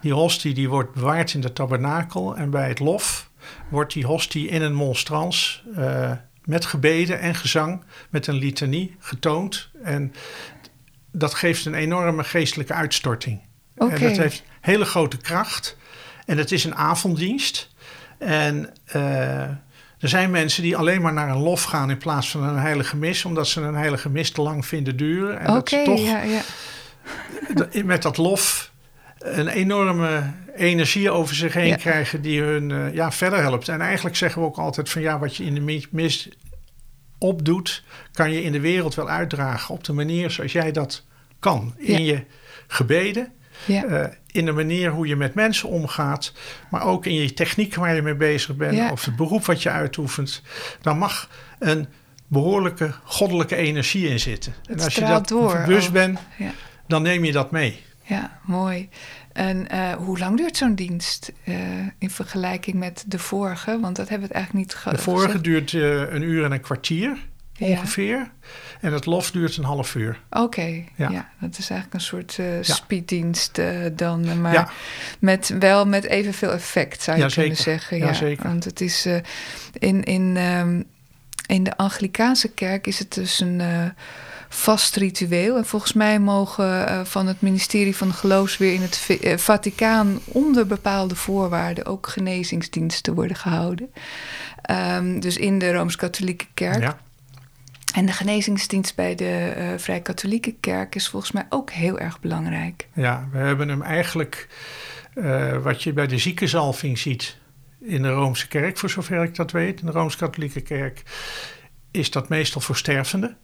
[0.00, 2.36] Die hostie die wordt bewaard in de tabernakel.
[2.36, 3.30] En bij het lof
[3.68, 6.12] wordt die hostie in een monstrans uh,
[6.44, 9.68] met gebeden en gezang, met een litanie getoond.
[9.82, 10.14] En
[11.12, 13.40] dat geeft een enorme geestelijke uitstorting.
[13.76, 13.96] Okay.
[13.96, 15.76] En dat heeft hele grote kracht.
[16.26, 17.70] En het is een avonddienst.
[18.18, 18.72] En
[20.00, 22.96] er zijn mensen die alleen maar naar een lof gaan in plaats van een heilige
[22.96, 25.40] mis, omdat ze een heilige mis te lang vinden duren.
[25.40, 26.42] En okay, dat toch ja, ja.
[27.84, 28.70] met dat lof
[29.18, 33.68] een enorme energie over zich heen krijgen die hun uh, ja, verder helpt.
[33.68, 36.28] En eigenlijk zeggen we ook altijd van ja, wat je in de mis
[37.18, 37.82] opdoet,
[38.12, 41.04] kan je in de wereld wel uitdragen op de manier zoals jij dat
[41.38, 41.74] kan.
[41.78, 42.24] In je
[42.66, 43.32] gebeden,
[43.66, 43.84] ja.
[43.84, 46.32] Uh, in de manier hoe je met mensen omgaat,
[46.70, 48.90] maar ook in je techniek waar je mee bezig bent, Ja.
[48.92, 50.42] of het beroep wat je uitoefent.
[50.80, 51.86] Dan mag een
[52.26, 54.54] behoorlijke goddelijke energie in zitten.
[54.66, 55.62] Het en als je dat door.
[55.66, 56.50] bewust Oh, bent, Ja,
[56.86, 57.80] dan neem je dat mee.
[58.02, 58.88] ja mooi.
[59.32, 61.54] En eh, hoe lang duurt zo'n dienst eh,
[61.98, 63.78] in vergelijking met de vorige?
[63.80, 65.44] Want dat hebben we het eigenlijk niet ge- De vorige gezegd.
[65.44, 67.16] duurt eh, een uur en een kwartier
[67.68, 67.78] Ja.
[67.78, 68.30] ongeveer.
[68.80, 70.20] En het lof duurt een half uur.
[70.30, 71.10] Oké, ja.
[71.10, 71.30] Ja.
[71.40, 74.68] dat is eigenlijk een soort eh, speeddienst eh, dan, eh, maar Ja.
[75.18, 77.98] met, wel met evenveel effect zou je Ja, kunnen zeggen.
[77.98, 78.46] Ja, zeker.
[78.48, 79.08] Want het is
[79.72, 80.82] in, in, ehm,
[81.46, 83.62] in de Anglikaanse kerk is het dus een
[84.48, 85.56] vast ritueel.
[85.56, 89.06] En volgens mij mogen van het ministerie van Geloofsweer in het
[89.40, 93.90] Vaticaan onder bepaalde voorwaarden ook genezingsdiensten worden gehouden.
[94.62, 96.80] Ehm, dus in de Rooms-Katholieke kerk.
[96.80, 96.98] Ja.
[97.94, 102.20] En de genezingsdienst bij de eh Vrij Katholieke Kerk is volgens mij ook heel erg
[102.20, 102.88] belangrijk.
[102.94, 104.48] ja, we hebben hem eigenlijk,
[105.14, 107.38] eh, wat je bij de ziekenzalving ziet
[107.80, 111.02] in de Roomse kerk, voor zover ik dat weet, in de Rooms-Katholieke kerk,
[111.90, 113.36] is dat meestal voor stervenden.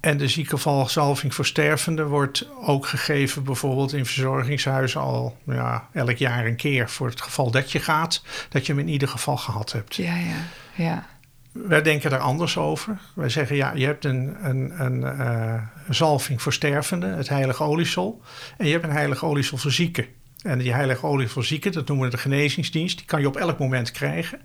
[0.00, 6.46] En de ziekenvalzalving voor stervenden wordt ook gegeven bijvoorbeeld in verzorgingshuizen al ja, elk jaar
[6.46, 6.90] een keer.
[6.90, 9.94] Voor het geval dat je gaat, dat je hem in ieder geval gehad hebt.
[9.94, 10.36] Ja, ja,
[10.74, 11.06] ja.
[11.64, 12.98] Wij denken daar anders over.
[13.14, 18.20] Wij zeggen ja, je hebt een, een, een eh, zalving voor stervenden, het heilige oliesol.
[18.56, 20.06] En je hebt een heilige oliesol voor zieken.
[20.46, 22.96] En die heilige olie voor zieken, dat noemen we de genezingsdienst.
[22.96, 24.40] Die kan je op elk moment krijgen.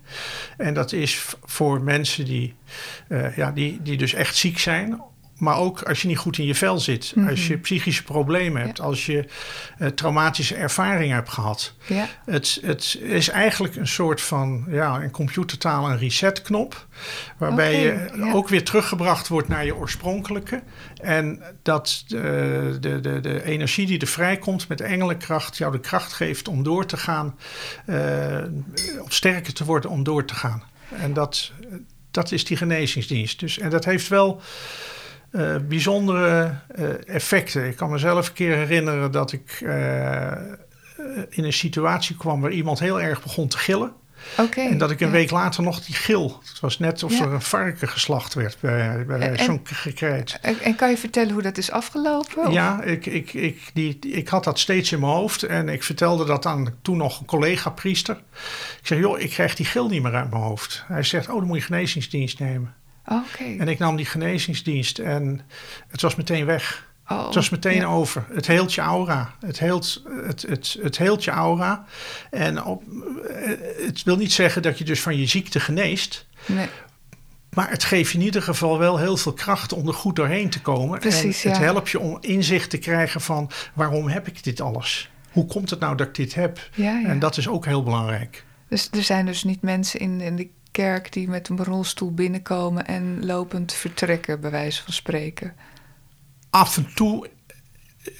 [0.56, 2.54] En dat is voor mensen die,
[3.08, 5.00] eh, ja, die, die dus echt ziek zijn.
[5.42, 7.14] Maar ook als je niet goed in je vel zit.
[7.28, 8.80] Als je psychische problemen hebt.
[8.80, 9.24] Als je
[9.78, 11.74] eh, traumatische ervaringen hebt gehad.
[11.86, 12.08] ja.
[12.24, 16.86] Het, het is eigenlijk een soort van, ja, in computertaal een resetknop.
[17.36, 18.32] Waarbij je ja.
[18.32, 20.62] ook weer teruggebracht wordt naar je oorspronkelijke.
[21.00, 26.12] En dat eh, de, de, de energie die er vrijkomt met engelenkracht jou de kracht
[26.12, 27.38] geeft om door te gaan.
[27.86, 28.44] eh,
[29.00, 30.62] om sterker te worden om door te gaan.
[30.98, 31.52] En dat,
[32.10, 33.40] dat is die genezingsdienst.
[33.40, 34.40] Dus, en dat heeft wel
[35.32, 37.66] eh, bijzondere eh, effecten.
[37.66, 40.32] Ik kan mezelf een keer herinneren dat ik eh,
[41.28, 43.92] in een situatie kwam waar iemand heel erg begon te gillen.
[44.56, 45.12] En dat ik een ja.
[45.12, 46.40] week later nog die gil.
[46.44, 47.24] Het was net of Ja.
[47.24, 50.38] er een varken geslacht werd bij, bij zo'n gekrijt.
[50.42, 52.46] En, en kan je vertellen hoe dat is afgelopen?
[52.46, 55.82] Of- Ja, ik, ik, ik, die, ik had dat steeds in mijn hoofd en ik
[55.82, 58.16] vertelde dat aan toen nog een collega-priester.
[58.80, 60.84] Ik zeg, joh, ik krijg die gil niet meer uit mijn hoofd.
[60.86, 62.74] Hij zegt, oh, dan moet je genezingsdienst nemen.
[63.06, 63.44] Oké.
[63.58, 65.40] En ik nam die genezingsdienst en
[65.88, 66.90] het was meteen weg.
[67.08, 67.86] Oh, Het was meteen ja.
[67.86, 68.24] over.
[68.32, 69.34] Het heelt je aura.
[69.40, 71.84] Het heelt, het, het, het heelt je aura.
[72.30, 72.82] En op,
[73.28, 73.50] eh,
[73.86, 76.26] het wil niet zeggen dat je dus van je ziekte geneest.
[76.46, 76.66] Nee,
[77.50, 80.50] Maar het geeft je in ieder geval wel heel veel kracht om er goed doorheen
[80.50, 80.98] te komen.
[80.98, 81.64] Precies, en het ja.
[81.64, 85.10] helpt je om inzicht te krijgen van waarom heb ik dit alles?
[85.32, 86.68] Hoe komt het nou dat ik dit heb?
[86.74, 87.04] ja.
[87.04, 88.44] En dat is ook heel belangrijk.
[88.68, 92.86] Dus er zijn dus niet mensen in, in de kerk die met een rolstoel binnenkomen
[92.86, 95.54] en lopend vertrekken, bij wijze van spreken.
[96.50, 97.28] Af en toe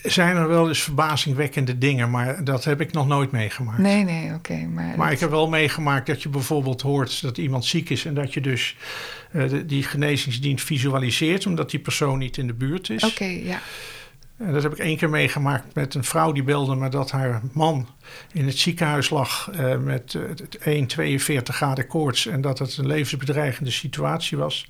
[0.02, 3.78] zijn er wel eens verbazingwekkende dingen, maar dat heb ik nog nooit meegemaakt.
[3.78, 4.56] Nee, nee, oké.
[4.56, 8.04] maar Maar dat- ik heb wel meegemaakt dat je bijvoorbeeld hoort dat iemand ziek is
[8.04, 8.76] en dat je dus
[9.32, 13.04] eh, die genezingsdienst visualiseert, omdat die persoon niet in de buurt is.
[13.04, 13.60] Oké, ja.
[14.46, 17.40] En dat heb ik één keer meegemaakt met een vrouw die belde me dat haar
[17.52, 17.88] man
[18.32, 22.76] in het ziekenhuis lag eh, met eh, het 1, 42 graden koorts en dat het
[22.76, 24.66] een levensbedreigende situatie was.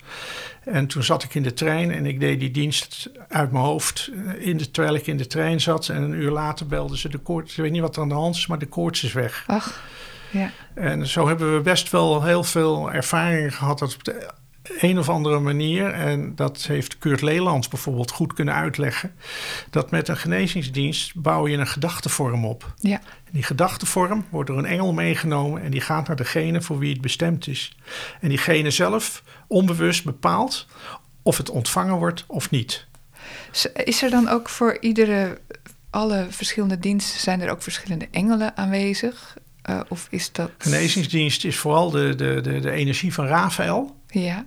[0.65, 4.11] En toen zat ik in de trein en ik deed die dienst uit mijn hoofd
[4.27, 5.89] eh, in de, terwijl ik in de trein zat.
[5.89, 7.53] En een uur later belden ze de koorts.
[7.53, 9.45] Ik weet niet wat er aan de hand is, maar de koorts is weg.
[9.47, 9.83] Ach,
[10.31, 10.51] ja.
[10.75, 14.29] En zo hebben we best wel heel veel ervaringen gehad dat op de
[14.63, 19.15] een of andere manier, en dat heeft Kurt Leelands bijvoorbeeld goed kunnen uitleggen,
[19.71, 22.75] dat met een genezingsdienst bouw je een gedachtevorm op.
[22.81, 23.01] Ja.
[23.25, 26.93] En die gedachtevorm wordt door een engel meegenomen en die gaat naar degene voor wie
[26.93, 27.77] het bestemd is.
[28.21, 30.67] En diegene zelf onbewust bepaalt
[31.23, 32.87] of het ontvangen wordt of niet.
[33.75, 35.41] Is er dan ook voor iedere,
[35.91, 39.37] alle verschillende diensten, zijn er ook verschillende engelen aanwezig?
[39.71, 40.51] Uh, of is dat...
[40.59, 43.97] Genezingsdienst is vooral de, de, de, de energie van Raphaël.
[44.13, 44.47] Ja.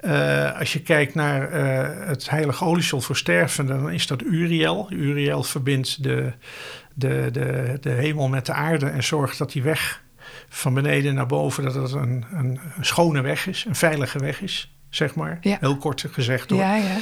[0.00, 4.86] Uh, als je kijkt naar uh, het heilige oliesel voor stervenden, dan is dat Uriel.
[4.90, 6.32] Uriel verbindt de,
[6.94, 10.02] de, de, de hemel met de aarde en zorgt dat die weg
[10.48, 14.40] van beneden naar boven, dat het een, een, een schone weg is, een veilige weg
[14.40, 15.38] is, zeg maar.
[15.40, 15.56] Ja.
[15.60, 16.60] Heel kort gezegd hoor.
[16.60, 16.96] Ja, ja.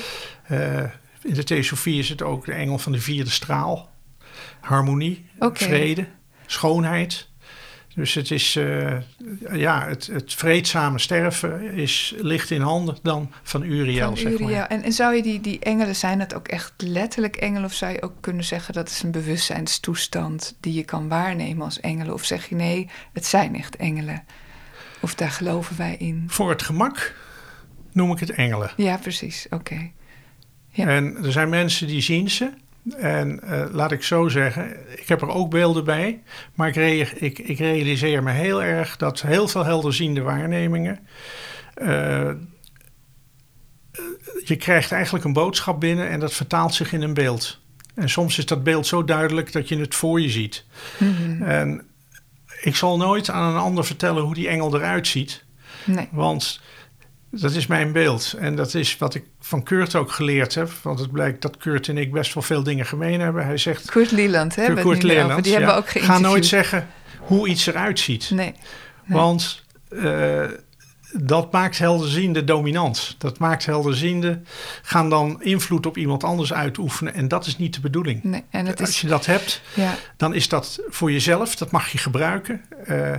[0.51, 0.91] Uh,
[1.23, 3.91] in de theosofie is het ook de engel van de vierde straal.
[4.61, 5.65] Harmonie, Oké.
[5.65, 6.07] vrede,
[6.47, 7.31] schoonheid.
[7.95, 8.97] Dus het is, uh,
[9.53, 14.49] ja, het, het vreedzame sterven is, ligt in handen dan van Uriel, Van zeg Uriel.
[14.49, 14.67] maar.
[14.67, 17.65] En, en zou je die, die engelen, zijn dat ook echt letterlijk engelen?
[17.65, 21.81] Of zou je ook kunnen zeggen dat is een bewustzijnstoestand die je kan waarnemen als
[21.81, 22.15] engelen?
[22.15, 24.25] Of zeg je nee, het zijn echt engelen?
[25.01, 26.25] Of daar geloven wij in?
[26.27, 27.15] Voor het gemak
[27.93, 28.71] noem ik het engelen.
[28.77, 29.47] Ja, precies.
[29.51, 29.91] Oké.
[30.69, 30.87] Ja.
[30.87, 32.51] En er zijn mensen die zien ze.
[32.97, 36.23] En uh, laat ik zo zeggen, ik heb er ook beelden bij.
[36.55, 41.07] Maar ik, ik, ik realiseer me heel erg dat heel veel helderziende waarnemingen.
[41.83, 42.31] Uh,
[44.45, 47.61] je krijgt eigenlijk een boodschap binnen en dat vertaalt zich in een beeld.
[47.95, 50.65] En soms is dat beeld zo duidelijk dat je het voor je ziet.
[50.99, 51.43] Mm -hmm.
[51.43, 51.87] En
[52.61, 55.45] ik zal nooit aan een ander vertellen hoe die engel eruit ziet.
[55.85, 56.09] Nee.
[56.11, 56.61] Want
[57.41, 58.35] dat is mijn beeld.
[58.39, 60.71] En dat is wat ik van Kurt ook geleerd heb.
[60.83, 63.45] Want het blijkt dat Kurt en ik best wel veel dingen gemeen hebben.
[63.45, 63.91] Hij zegt...
[63.91, 64.75] Kurt Lieland, hè?
[64.75, 65.59] Kurt Lieland, Die ja.
[65.59, 66.05] hebben we ook.
[66.05, 68.31] Ga nooit zeggen hoe iets eruit ziet.
[68.31, 68.55] Nee.
[69.05, 69.19] nee.
[69.19, 70.45] Want uh,
[71.13, 73.15] dat maakt helderziende dominant.
[73.19, 74.41] Dat maakt helderziende
[74.83, 77.15] gaan dan invloed op iemand anders uitoefenen.
[77.15, 78.23] En dat is niet de bedoeling.
[78.23, 79.95] Nee, en het is, Als je dat hebt, ja.
[80.17, 81.57] dan is dat voor jezelf.
[81.57, 82.65] Dat mag je gebruiken.
[82.89, 83.15] Uh,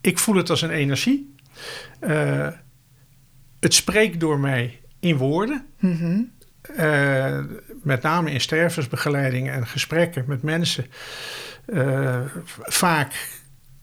[0.00, 1.34] ik voel het als een energie.
[2.00, 2.48] Uh,
[3.60, 5.66] het spreekt door mij in woorden.
[5.78, 6.32] Mm -hmm.
[6.78, 7.38] uh,
[7.82, 10.86] met name in stervensbegeleidingen en gesprekken met mensen.
[11.66, 12.20] Uh,
[12.62, 13.28] vaak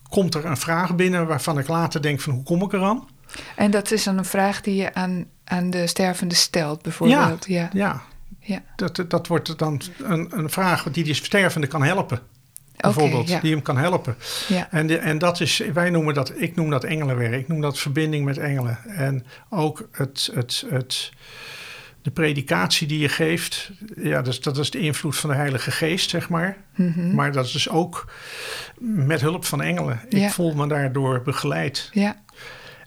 [0.08, 3.08] komt er een vraag binnen waarvan ik later denk van hoe kom ik eraan?
[3.56, 7.46] En dat is dan een vraag die je aan, aan de stervende stelt bijvoorbeeld?
[7.46, 8.02] Ja, ja.
[8.38, 8.62] ja.
[8.76, 12.20] Dat, dat wordt dan een, een vraag die die stervende kan helpen.
[12.76, 13.40] Bijvoorbeeld, okay, ja.
[13.40, 14.16] die hem kan helpen.
[14.48, 14.68] Ja.
[14.70, 17.32] En, de, en dat is, wij noemen dat, ik noem dat engelenwerk.
[17.32, 18.78] Ik noem dat verbinding met engelen.
[18.84, 21.12] En ook het, het, het,
[22.02, 26.10] de predikatie die je geeft, ja, dus, dat is de invloed van de Heilige Geest,
[26.10, 26.56] zeg maar.
[26.74, 27.14] Mm -hmm.
[27.14, 28.10] Maar dat is dus ook
[28.78, 30.00] met hulp van engelen.
[30.08, 30.30] Ik Ja.
[30.30, 31.88] voel me daardoor begeleid.
[31.92, 32.16] Ja.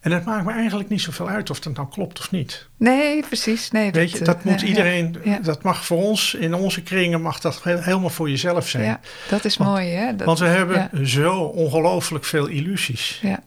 [0.02, 2.68] En het maakt me eigenlijk niet zoveel uit of dat nou klopt of niet.
[2.78, 3.72] Nee, precies.
[3.72, 5.40] Nee, Weet je, dat eh, moet iedereen, ja.
[5.40, 8.84] dat mag voor ons, in onze kringen mag dat heel- helemaal voor jezelf zijn.
[8.84, 10.16] Ja, dat is Want- mooi, hè?
[10.16, 13.20] Dat, Want we hebben Ja, zo ongelooflijk veel illusies.
[13.22, 13.40] ja,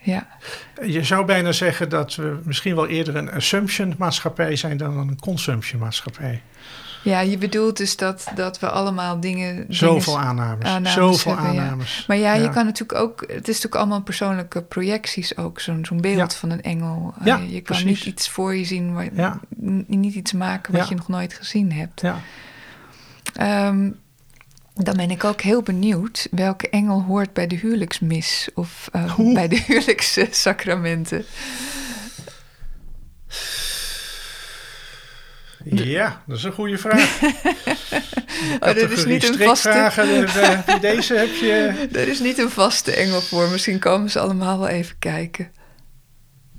[0.00, 0.26] ja.
[0.86, 5.18] Je zou bijna zeggen dat we misschien wel eerder een assumption maatschappij zijn dan een
[5.20, 6.42] consumption maatschappij.
[7.04, 9.64] Ja, je bedoelt dus dat, dat we allemaal dingen...
[9.68, 10.64] Zoveel dingen- aannames.
[10.64, 11.62] aannames zoveel hebben, ja.
[11.62, 12.04] aannames.
[12.08, 13.20] Maar ja, je kan natuurlijk ook...
[13.20, 15.60] Het is natuurlijk allemaal persoonlijke projecties ook.
[15.60, 16.38] Zo'n zo'n beeld Ja.
[16.38, 17.14] van een engel.
[17.24, 17.84] Ja, Eh, je kan precies.
[17.84, 18.94] niet iets voor je zien...
[18.94, 19.38] Waar,
[19.86, 22.00] Niet iets maken wat je nog nooit gezien hebt.
[22.00, 22.20] Ja.
[23.34, 23.90] Ehm,
[24.74, 29.48] dan ben ik ook heel benieuwd welke engel hoort bij de huwelijksmis of eh, bij
[29.48, 31.24] de huwelijkssacramenten.
[35.64, 37.20] Ja, dat is een goede vraag.
[38.60, 41.52] Oh, dit is niet een vaste, Vragen, deze heb je.
[42.00, 43.48] er is niet een vaste engel voor.
[43.48, 45.50] Misschien komen ze allemaal wel even kijken.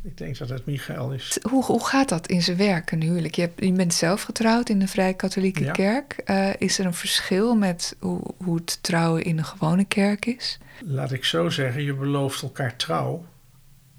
[0.04, 1.38] Ik denk dat het Michael is.
[1.50, 3.36] Hoe, hoe gaat dat in zijn werk, een huwelijk?
[3.36, 5.72] Je, hebt, je bent zelf getrouwd in de Vrij Katholieke Ja.
[5.72, 6.22] Kerk.
[6.26, 10.60] Eh, is er een verschil met hoe, hoe het trouwen in een gewone kerk is?
[10.86, 13.26] Laat ik zo zeggen, je belooft elkaar trouw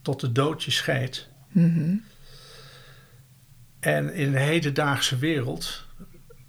[0.03, 1.29] tot de dood je scheidt.
[1.53, 1.95] Mhm.
[3.87, 5.85] En in de hedendaagse wereld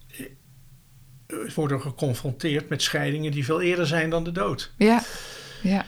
[0.07, 0.25] eh,
[1.55, 4.73] worden we geconfronteerd met scheidingen die veel eerder zijn dan de dood.
[4.77, 5.01] Ja,
[5.63, 5.85] ja,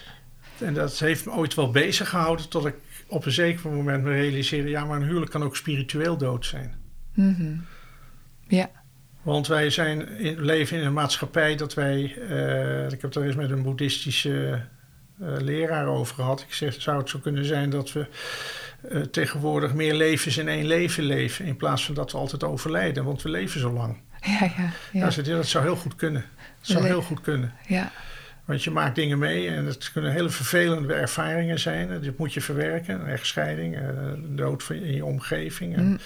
[0.58, 2.76] En dat heeft me ooit wel bezig gehouden tot ik
[3.08, 4.70] op een zeker moment me realiseerde...
[4.70, 6.76] ja, maar een huwelijk kan ook spiritueel dood zijn.
[7.14, 7.56] Mhm.
[8.48, 8.70] ja,
[9.22, 12.16] Want wij zijn in, leven in een maatschappij dat wij...
[12.30, 14.62] eh, ik heb daar eens met een boeddhistische
[15.20, 16.42] eh, leraar over gehad.
[16.42, 18.08] Ik zeg, zou het zo kunnen zijn dat we
[18.90, 21.46] eh, tegenwoordig meer levens in één leven leven...
[21.46, 23.98] in plaats van dat we altijd overlijden, want we leven zo lang.
[24.22, 25.24] ja, ja, Ja.
[25.36, 26.26] dat zou heel goed kunnen.
[26.60, 27.54] Dat zou heel goed kunnen.
[27.68, 27.92] ja,
[28.46, 32.02] Want je maakt dingen mee en het kunnen hele vervelende ervaringen zijn.
[32.02, 33.00] Dit moet je verwerken.
[33.00, 33.84] Een echtscheiding, eh,
[34.18, 35.76] dood van- in je omgeving.
[35.76, 36.00] En Mm.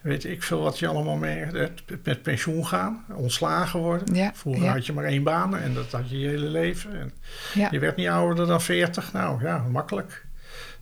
[0.00, 1.42] weet ik veel wat je allemaal mee...
[1.42, 1.66] eh,
[2.04, 4.14] Met pensioen gaan, ontslagen worden.
[4.14, 4.72] Ja, Vroeger ja.
[4.72, 7.00] had je maar één baan en dat had je je hele leven.
[7.00, 7.12] En
[7.54, 7.68] ja.
[7.70, 9.12] je werd niet ouder dan 40.
[9.12, 10.26] Nou ja, makkelijk.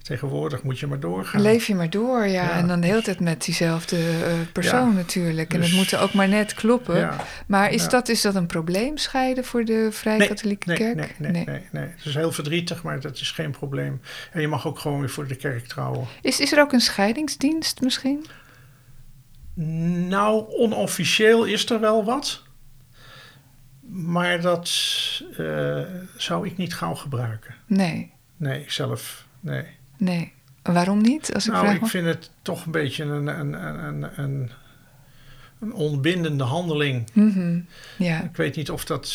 [0.03, 1.41] Tegenwoordig moet je maar doorgaan.
[1.43, 2.43] Leef je maar door, ja.
[2.43, 2.51] Ja.
[2.51, 4.95] En dan de hele tijd met diezelfde eh, persoon Ja.
[4.95, 5.53] natuurlijk.
[5.55, 6.97] En Dus- het moet er ook maar net kloppen.
[6.99, 7.17] Ja.
[7.47, 11.19] Maar is, dat, is dat een probleem, scheiden, voor de Vrij Katholieke Nee, Kerk?
[11.19, 11.87] nee, nee, nee, nee.
[11.97, 14.01] Het is heel verdrietig, maar dat is geen probleem.
[14.33, 16.07] En je mag ook gewoon weer voor de kerk trouwen.
[16.23, 18.27] Is, is er ook een scheidingsdienst misschien?
[20.09, 22.43] Nou, onofficieel is er wel wat.
[23.91, 24.71] Maar dat
[25.39, 25.81] eh,
[26.17, 27.55] zou ik niet gauw gebruiken.
[27.67, 29.65] Nee, Nee, zelf, nee.
[29.99, 30.33] Nee.
[30.63, 31.35] Waarom niet?
[31.35, 34.51] Als ik nou, vraag ik vind het toch een beetje een, een, een, een, een,
[35.61, 37.07] een onbindende handeling.
[37.13, 37.61] Mhm,
[37.99, 39.15] Ja, Ik weet niet of dat,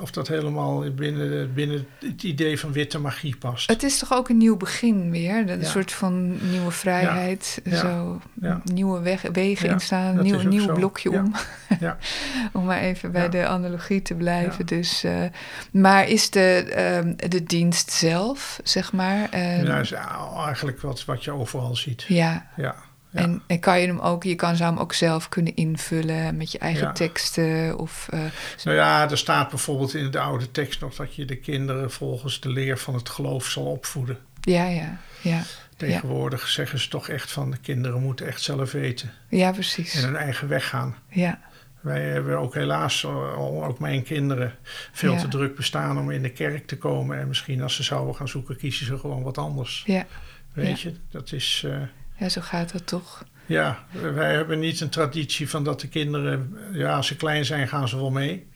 [0.00, 3.68] of dat helemaal binnen, binnen het idee van witte magie past.
[3.70, 5.50] het is toch ook een nieuw begin weer?
[5.50, 5.64] Een Ja.
[5.66, 7.60] soort van nieuwe vrijheid.
[7.64, 7.76] Ja.
[7.76, 8.60] Zo Ja.
[8.64, 11.32] nieuwe weg, wegen Ja, instaan, dat nieuw, blokje om.
[11.80, 11.96] Ja.
[12.52, 14.66] om maar even bij de analogie te blijven.
[14.66, 15.22] Dus, eh,
[15.72, 16.40] maar is de,
[16.74, 19.28] ehm, de dienst zelf, zeg maar...
[19.64, 22.02] Nou, is eigenlijk wat, wat je overal ziet.
[22.08, 22.74] ja, Ja,
[23.14, 23.20] ja.
[23.22, 26.52] En, en kan je hem ook, je kan zou hem ook zelf kunnen invullen met
[26.52, 26.92] je eigen Ja.
[26.92, 28.20] teksten of eh,
[28.64, 32.40] Nou ja, er staat bijvoorbeeld in de oude tekst nog dat je de kinderen volgens
[32.40, 34.18] de leer van het geloof zal opvoeden.
[34.40, 35.42] ja, ja, ja,
[35.76, 39.92] Tegenwoordig zeggen ze toch echt van de kinderen moeten echt zelf weten ja, en precies.
[40.04, 40.96] hun eigen weg gaan.
[41.08, 41.40] Ja,
[41.80, 44.54] Wij hebben ook helaas, al ook mijn kinderen,
[44.92, 45.18] veel Ja.
[45.20, 47.18] te druk bestaan om in de kerk te komen.
[47.18, 49.82] En misschien als ze zouden gaan zoeken, kiezen ze gewoon wat anders.
[49.86, 50.06] ja,
[50.52, 51.62] Weet je, dat is.
[51.66, 51.76] eh,
[52.16, 53.24] ja, zo gaat dat toch.
[53.46, 53.78] ja,
[54.14, 57.88] wij hebben niet een traditie van dat de kinderen, ja, als ze klein zijn, gaan
[57.88, 58.46] ze wel mee.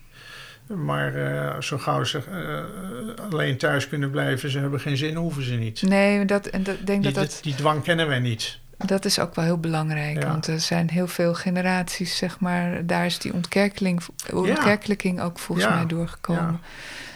[0.67, 5.43] Maar eh, zo gauw ze eh, alleen thuis kunnen blijven, ze hebben geen zin, hoeven
[5.43, 5.81] ze niet.
[5.81, 8.59] Nee, dat, en dat, denk Die, dat dat, die dwang kennen wij niet.
[8.77, 10.21] dat is ook wel heel belangrijk.
[10.23, 10.27] Ja.
[10.27, 14.01] Want er zijn heel veel generaties, zeg maar, daar is die ontkerkeling,
[14.33, 15.75] ontkerkelijking ook volgens Ja.
[15.75, 16.59] mij doorgekomen.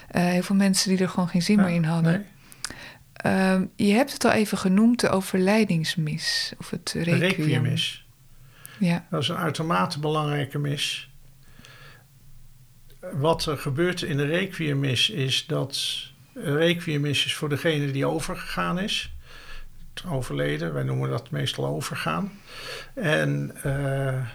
[0.08, 2.12] Eh, heel veel mensen die er gewoon geen zin meer in hadden.
[2.12, 2.22] nee.
[3.14, 6.54] Ehm, je hebt het al even genoemd, de overlijdingsmis.
[6.58, 7.20] Of het De requiem.
[7.20, 8.06] requiemis.
[8.80, 11.10] Ja, Dat is een uitermate belangrijke mis.
[13.14, 16.02] Wat er gebeurt in de requiemis is dat...
[16.34, 19.14] Een requiemis is voor degene die overgegaan is.
[20.08, 22.32] Overleden, wij noemen dat meestal overgaan.
[22.96, 24.28] En, eh,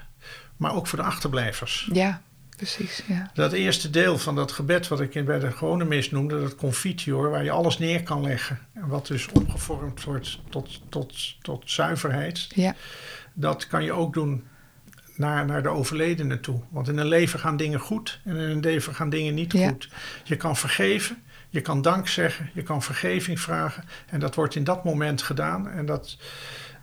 [0.57, 1.89] maar ook voor de achterblijvers.
[1.93, 2.23] ja
[2.59, 3.03] precies.
[3.07, 3.31] Ja.
[3.35, 6.55] Dat eerste deel van dat gebed, wat ik in- bij de gewone mis noemde, dat
[6.55, 8.59] confitior, waar je alles neer kan leggen.
[8.75, 12.47] En wat dus omgevormd wordt tot, tot, tot zuiverheid.
[12.55, 12.75] Ja,
[13.35, 14.45] Dat kan je ook doen
[15.17, 16.61] naar, naar de overledene toe.
[16.71, 19.69] Want in een leven gaan dingen goed en in een leven gaan dingen niet Ja.
[19.69, 19.89] goed.
[20.25, 23.85] Je kan vergeven, je kan dank zeggen, je kan vergeving vragen.
[24.07, 25.69] En dat wordt in dat moment gedaan.
[25.71, 26.17] En dat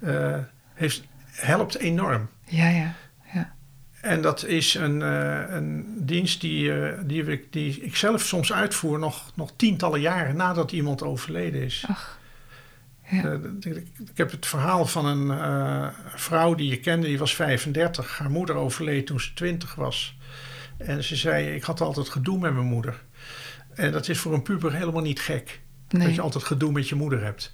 [0.02, 0.38] eh,
[0.74, 2.30] heeft, helpt enorm.
[2.46, 2.94] ja, ja.
[4.06, 8.54] En dat is een, eh, een dienst die, eh, die, we- die ik zelf soms
[8.54, 11.86] uitvoer nog, nog tientallen jaren nadat iemand overleden is.
[11.88, 12.20] Ach,
[13.10, 13.24] ja.
[13.24, 13.34] Eh,
[13.72, 13.76] ik,
[14.12, 18.18] ik heb het verhaal van een vrouw die je kende, die was 35.
[18.18, 20.18] Haar moeder overleed toen ze 20 was.
[20.78, 23.04] En ze zei, ik had altijd gedoe met mijn moeder.
[23.74, 25.62] En dat is voor een puber helemaal niet gek.
[25.88, 27.54] Dat je altijd gedoe met je moeder hebt.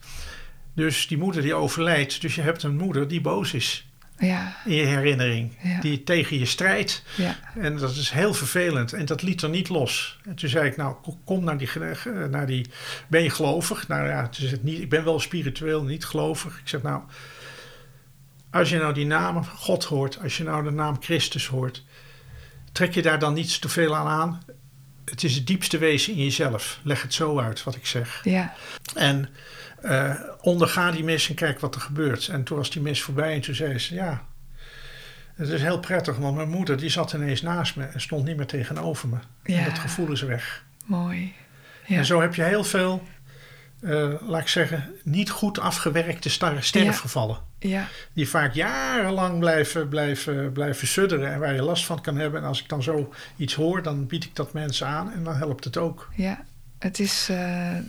[0.76, 3.91] Dus die moeder die overlijdt, dus je hebt een moeder die boos is
[4.22, 5.58] Ja, in je herinnering.
[5.64, 5.80] Ja.
[5.80, 7.04] Die tegen je strijdt.
[7.18, 8.94] ja, En dat is heel vervelend.
[8.94, 10.20] En dat liet er niet los.
[10.26, 12.66] En toen zei ik, nou, ko- kom naar die, ge- naar die...
[13.08, 13.88] Ben je gelovig?
[13.88, 16.58] Nou ja, toen zei het niet, ik ben wel spiritueel, niet gelovig.
[16.60, 17.02] Ik zeg, nou...
[18.52, 21.84] Als je nou die naam God hoort, als je nou de naam Christus hoort...
[22.72, 24.42] Trek je daar dan niets te veel aan aan?
[25.06, 26.80] Het is het diepste wezen in jezelf.
[26.84, 28.22] Leg het zo uit, wat ik zeg.
[28.24, 28.54] ja,
[28.96, 29.30] En
[29.82, 32.28] eh, onderga die mis en kijk wat er gebeurt.
[32.28, 34.24] En toen was die mis voorbij en toen zei ze, ja...
[35.36, 38.38] Het is heel prettig, want mijn moeder die zat ineens naast me en stond niet
[38.38, 39.16] meer tegenover me.
[39.44, 39.66] En Ja.
[39.66, 40.64] dat gevoel is weg.
[40.86, 41.34] mooi.
[41.86, 41.98] Ja.
[41.98, 43.04] En zo heb je heel veel,
[43.82, 47.38] eh, laat ik zeggen, niet goed afgewerkte sterfgevallen.
[47.60, 52.42] Ja, Die vaak jarenlang blijven, blijven, blijven sudderen en waar je last van kan hebben.
[52.42, 55.36] En als ik dan zo iets hoor, dan bied ik dat mensen aan en dan
[55.36, 56.10] helpt het ook.
[56.16, 56.44] ja.
[56.82, 57.30] Het is,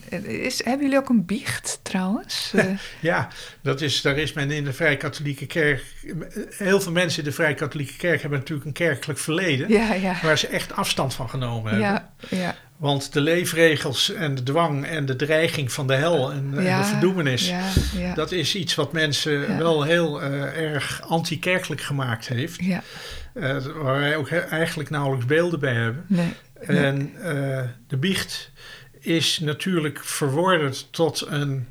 [0.09, 0.65] het is...
[0.65, 2.53] Hebben jullie ook een biecht trouwens?
[2.57, 2.65] Eh,
[3.01, 3.29] Ja,
[3.63, 5.85] dat is, daar is men in de Vrij-Katholieke Kerk.
[6.51, 9.69] Heel veel mensen in de Vrij-Katholieke Kerk hebben natuurlijk een kerkelijk verleden.
[9.69, 10.15] ja, ja.
[10.23, 12.09] Waar ze echt afstand van genomen hebben.
[12.29, 16.81] Ja, Want de leefregels en de dwang en de dreiging van de hel en, de
[16.85, 17.49] verdoemenis.
[17.49, 22.65] Ja, ja, Dat is iets wat mensen wel heel eh, erg anti-kerkelijk gemaakt heeft.
[22.65, 22.83] ja.
[23.83, 26.05] Waar wij ook he- eigenlijk nauwelijks beelden bij hebben.
[26.09, 26.33] Nee.
[26.67, 27.13] En
[27.89, 28.51] de biecht
[29.03, 31.69] is natuurlijk verworden tot een,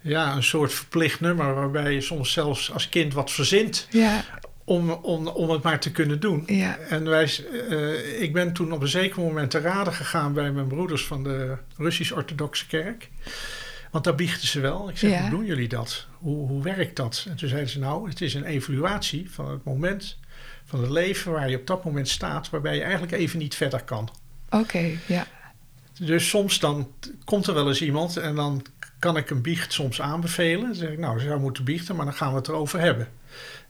[0.00, 1.54] ja, een soort verplicht nummer.
[1.54, 4.24] Waarbij je soms zelfs als kind wat verzint Ja,
[4.64, 6.42] om, om, om het maar te kunnen doen.
[6.46, 7.30] ja, En wij,
[7.70, 11.24] eh, ik ben toen op een zeker moment te raden gegaan bij mijn broeders van
[11.24, 13.10] de Russisch-Orthodoxe Kerk.
[13.90, 14.88] Want daar biechten ze wel.
[14.88, 15.20] Ik zeg, Ja.
[15.20, 16.06] hoe doen jullie dat?
[16.18, 17.24] Hoe, hoe werkt dat?
[17.28, 20.18] En toen zeiden ze, nou, het is een evaluatie van het moment
[20.64, 23.82] van het leven waar je op dat moment staat, waarbij je eigenlijk even niet verder
[23.82, 24.08] kan.
[24.50, 25.26] Oké, ja.
[25.98, 26.90] Dus soms dan
[27.24, 28.64] komt er wel eens iemand en dan
[28.98, 30.66] kan ik een biecht soms aanbevelen.
[30.66, 33.08] Dan zeg ik, nou, ze zou moeten biechten, maar dan gaan we het erover hebben.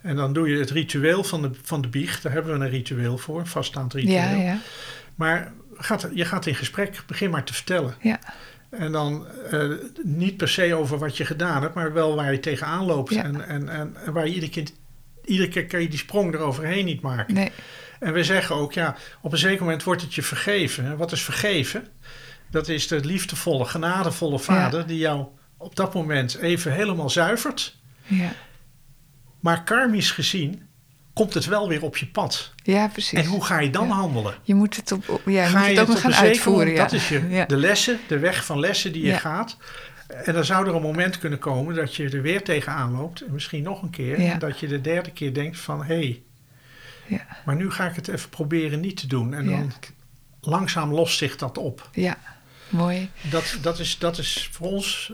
[0.00, 2.22] En dan doe je het ritueel van de, van de biecht.
[2.22, 4.14] Daar hebben we een ritueel voor, een vaststaand ritueel.
[4.14, 4.58] Ja, ja.
[5.14, 7.94] Maar gaat, je gaat in gesprek, begin maar te vertellen.
[8.00, 8.18] Ja.
[8.70, 9.70] En dan eh,
[10.02, 13.14] niet per se over wat je gedaan hebt, maar wel waar je tegenaan loopt.
[13.14, 13.24] Ja.
[13.24, 14.68] En, en, en, en waar je iedere keer,
[15.24, 17.34] iedere keer kan je die sprong eroverheen niet maken.
[17.34, 17.52] Nee,
[18.04, 20.84] En we zeggen ook, ja, op een zeker moment wordt het je vergeven.
[20.84, 21.88] En wat is vergeven?
[22.50, 25.24] Dat is de liefdevolle, genadevolle vader die jou
[25.56, 27.76] op dat moment even helemaal zuivert.
[28.06, 28.32] ja.
[29.40, 30.62] Maar karmisch gezien
[31.12, 32.52] komt het wel weer op je pad.
[32.62, 33.18] Ja, precies.
[33.18, 33.92] En hoe ga je dan Ja.
[33.94, 34.34] handelen?
[34.42, 36.72] Je moet het op, ja, je ga moet je het ook nog gaan zeker uitvoeren.
[36.72, 36.82] Ja.
[36.82, 37.44] Dat is je, ja.
[37.44, 39.56] de lessen, de weg van lessen die je gaat.
[40.06, 43.20] En dan zou er een moment kunnen komen dat je er weer tegenaan loopt.
[43.20, 44.38] En misschien nog een keer.
[44.38, 45.78] Dat je de derde keer denkt van...
[45.84, 46.22] hé, hey,
[47.06, 47.20] Ja.
[47.44, 49.34] maar nu ga ik het even proberen niet te doen.
[49.34, 49.56] En Ja.
[49.56, 49.72] dan
[50.40, 51.88] langzaam lost zich dat op.
[51.92, 52.16] ja,
[52.68, 53.10] mooi.
[53.30, 55.12] Dat, dat, is, dat is voor ons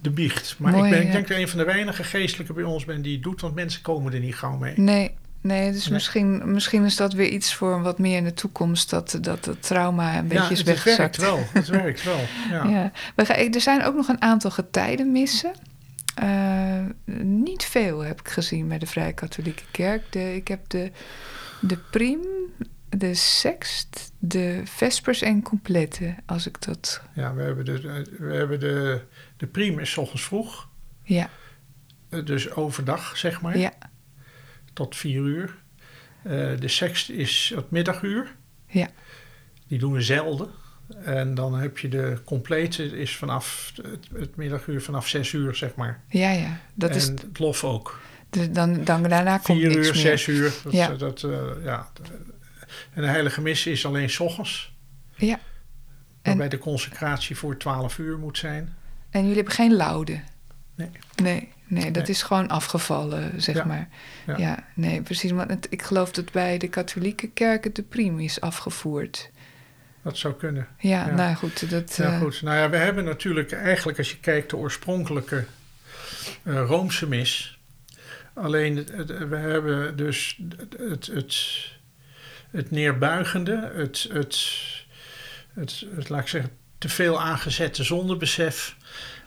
[0.00, 0.56] de biecht.
[0.58, 1.06] Maar Mooi, ik, ben, ja.
[1.06, 3.40] ik denk dat ik een van de weinige geestelijke bij ons ben die het doet.
[3.40, 4.72] Want mensen komen er niet gauw mee.
[4.76, 5.10] Nee,
[5.40, 5.92] nee dus Nee.
[5.92, 8.90] Misschien, misschien is dat weer iets voor wat meer in de toekomst.
[8.90, 11.16] Dat, dat het trauma een beetje ja, is het, het weggezakt.
[11.16, 11.44] werkt wel.
[11.52, 12.20] Het werkt wel.
[12.50, 12.64] Ja.
[12.68, 12.92] Ja.
[13.16, 15.52] We gaan, er zijn ook nog een aantal getijdenmissen.
[16.20, 16.84] Eh,
[17.24, 20.12] niet veel heb ik gezien bij de Vrije Katholieke Kerk.
[20.12, 20.90] De, ik heb de,
[21.60, 22.20] de prim,
[22.88, 27.02] de sext, de vespers en complete, als ik dat...
[27.14, 27.80] Ja, we hebben de,
[28.18, 29.00] we hebben de,
[29.36, 30.68] de priem is 's ochtends vroeg.
[31.02, 31.30] Ja,
[32.08, 33.58] Eh, Dus overdag, zeg maar.
[33.58, 33.72] ja,
[34.72, 35.56] Tot vier uur.
[36.22, 38.34] Eh, de sext is het middaguur.
[38.66, 38.88] Ja.
[39.66, 40.50] Die doen we zelden.
[41.04, 45.74] En dan heb je de complete, is vanaf het, het middaguur vanaf zes uur, zeg
[45.74, 46.00] maar.
[46.08, 46.58] ja, ja.
[46.74, 48.00] Dat en is, het lof ook.
[48.30, 50.02] de- dan, dan daarna komt Vier niks uur, meer.
[50.02, 50.52] zes uur.
[50.64, 50.88] Dat, Ja.
[50.94, 51.88] dat, eh, ja.
[52.92, 54.74] En de heilige mis is alleen 's ochtends.
[55.16, 55.38] Ja.
[56.22, 58.74] Waarbij de consecratie voor 12 uur moet zijn.
[59.10, 60.20] En jullie hebben geen laude?
[60.74, 60.90] Nee.
[61.22, 62.10] Nee, nee dat Nee.
[62.12, 63.64] is gewoon afgevallen, zeg Ja.
[63.64, 63.88] maar.
[64.26, 64.36] Ja.
[64.36, 64.64] Ja.
[64.74, 65.30] nee, precies.
[65.30, 69.30] Want het- ik geloof dat bij de katholieke kerken de prim is afgevoerd.
[70.08, 70.66] Dat zou kunnen.
[70.78, 71.14] Ja, Ja.
[71.14, 71.70] nou goed.
[71.70, 72.42] Dat, Ja, eh, goed.
[72.42, 75.44] Nou ja, we hebben natuurlijk eigenlijk, als je kijkt, de oorspronkelijke
[76.42, 77.58] eh, Roomse mis.
[78.34, 80.38] Alleen, het- het- we hebben dus
[80.90, 81.42] het, het,
[82.50, 84.38] het neerbuigende, het, het,
[85.54, 88.76] het, het, laat ik zeggen, te veel aangezette zondebesef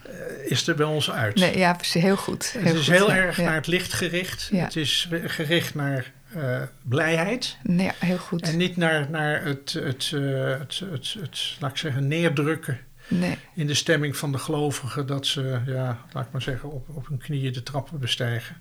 [0.06, 1.34] eh, is er bij ons uit.
[1.34, 1.76] Nee, ja.
[1.80, 2.52] Heel goed.
[2.58, 3.42] het is goed, heel ja, erg ja.
[3.44, 4.48] naar het licht gericht.
[4.52, 4.64] Ja.
[4.64, 7.56] Het is gericht naar eh, blijheid.
[7.62, 8.42] Ja, heel goed.
[8.42, 12.78] En niet naar, naar het, het, eh, het, het, het, laat ik zeggen, neerdrukken
[13.08, 16.88] Nee, in de stemming van de gelovigen dat ze, ja, laat ik maar zeggen, op,
[16.88, 18.56] op hun knieën de trappen bestijgen.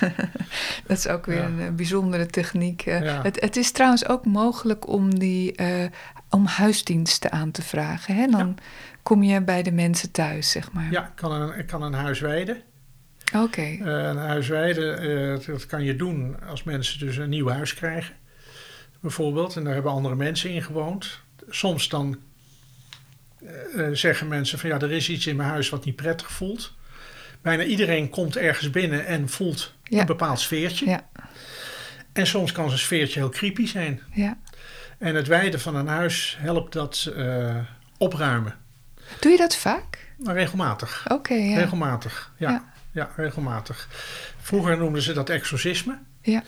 [0.86, 1.44] dat is ook weer Ja.
[1.44, 2.80] een eh, bijzondere techniek.
[2.84, 3.22] Ja.
[3.22, 5.54] het, het is trouwens ook mogelijk om, die,
[6.30, 8.14] om huisdiensten aan te vragen.
[8.14, 8.26] Hè?
[8.26, 8.58] Dan
[9.02, 10.90] kom je bij de mensen thuis, zeg maar.
[10.90, 12.62] Ja, ik kan een, ik kan een huis wijden.
[13.34, 14.98] Oké, Eh, een huis wijden,
[15.38, 18.14] eh, dat kan je doen als mensen dus een nieuw huis krijgen,
[19.00, 19.56] bijvoorbeeld.
[19.56, 21.20] En daar hebben andere mensen in gewoond.
[21.48, 22.18] Soms dan
[23.76, 26.74] eh, zeggen mensen van ja, er is iets in mijn huis wat niet prettig voelt.
[27.42, 30.00] Bijna iedereen komt ergens binnen en voelt Ja.
[30.00, 30.86] een bepaald sfeertje.
[30.86, 31.08] Ja.
[32.12, 34.00] En soms kan zo'n sfeertje heel creepy zijn.
[34.14, 34.38] ja.
[34.98, 37.12] En het wijden van een huis helpt dat
[37.98, 38.54] opruimen.
[39.20, 40.08] Doe je dat vaak?
[40.18, 41.04] Maar regelmatig.
[41.08, 41.56] Oké, ja.
[41.58, 42.50] Regelmatig, ja.
[42.50, 42.72] Ja.
[42.92, 43.10] Ja.
[43.16, 43.88] regelmatig.
[44.40, 45.98] Vroeger noemden ze dat exorcisme.
[46.22, 46.42] Ja.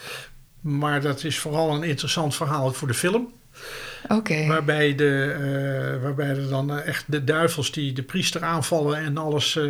[0.61, 3.33] Maar dat is vooral een interessant verhaal voor de film.
[4.09, 4.47] Oké.
[4.47, 5.33] Waarbij, de,
[5.97, 9.57] eh, waarbij er dan eh, echt de duivels die de priester aanvallen en alles.
[9.57, 9.65] eh,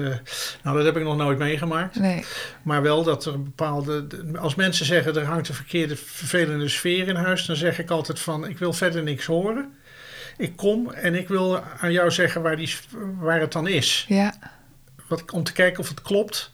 [0.62, 1.99] nou, dat heb ik nog nooit meegemaakt.
[1.99, 2.25] Nee,
[2.62, 4.07] Maar wel dat er een bepaalde.
[4.07, 7.91] de- Als mensen zeggen er hangt een verkeerde, vervelende sfeer in huis, dan zeg ik
[7.91, 9.73] altijd van: ik wil verder niks horen.
[10.37, 12.75] Ik kom en ik wil aan jou zeggen waar, die,
[13.18, 14.05] waar het dan is.
[14.09, 14.35] ja.
[15.09, 16.51] Wat, om te kijken of het klopt.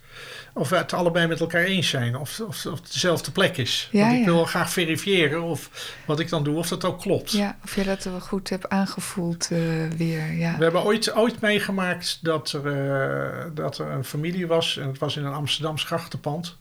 [0.58, 2.16] Of we het allebei met elkaar eens zijn.
[2.16, 3.88] Of, of, of het dezelfde plek is.
[3.92, 4.24] Ja, Want ik ja.
[4.32, 7.32] wil graag verifiëren of wat ik dan doe, of dat ook klopt.
[7.32, 9.58] Ja, of je dat wel goed hebt aangevoeld eh,
[9.96, 10.32] weer.
[10.32, 10.56] Ja.
[10.56, 14.76] We hebben ooit, ooit meegemaakt dat er, eh, dat er een familie was.
[14.76, 16.56] En het was in een Amsterdams grachtenpand.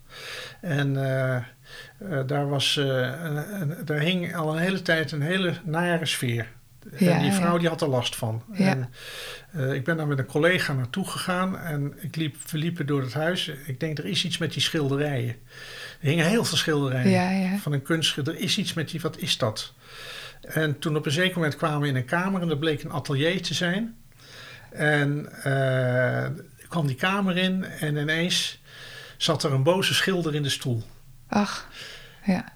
[0.62, 1.44] En eh,
[2.26, 6.48] daar, was, een, een- daar hing al een hele tijd een hele nare sfeer.
[6.98, 8.44] Ja, en die vrouw die had er last van.
[8.54, 8.68] Ja.
[8.68, 8.90] En,
[9.52, 13.02] eh, ik ben daar met een collega naartoe gegaan en ik liep, we liepen door
[13.02, 13.48] het huis.
[13.48, 15.36] Ik denk, er is iets met die schilderijen.
[16.02, 17.58] Er hingen heel veel schilderijen ja.
[17.58, 18.34] van een kunstschilder.
[18.34, 19.74] Er is iets met die, wat is dat?
[20.42, 22.92] En toen op een zeker moment kwamen we in een kamer en dat bleek een
[22.92, 23.96] atelier te zijn.
[24.72, 26.26] En uh,
[26.68, 28.62] kwam die kamer in en ineens
[29.18, 30.84] zat er een boze schilder in de stoel.
[31.28, 31.70] Ach,
[32.26, 32.54] ja.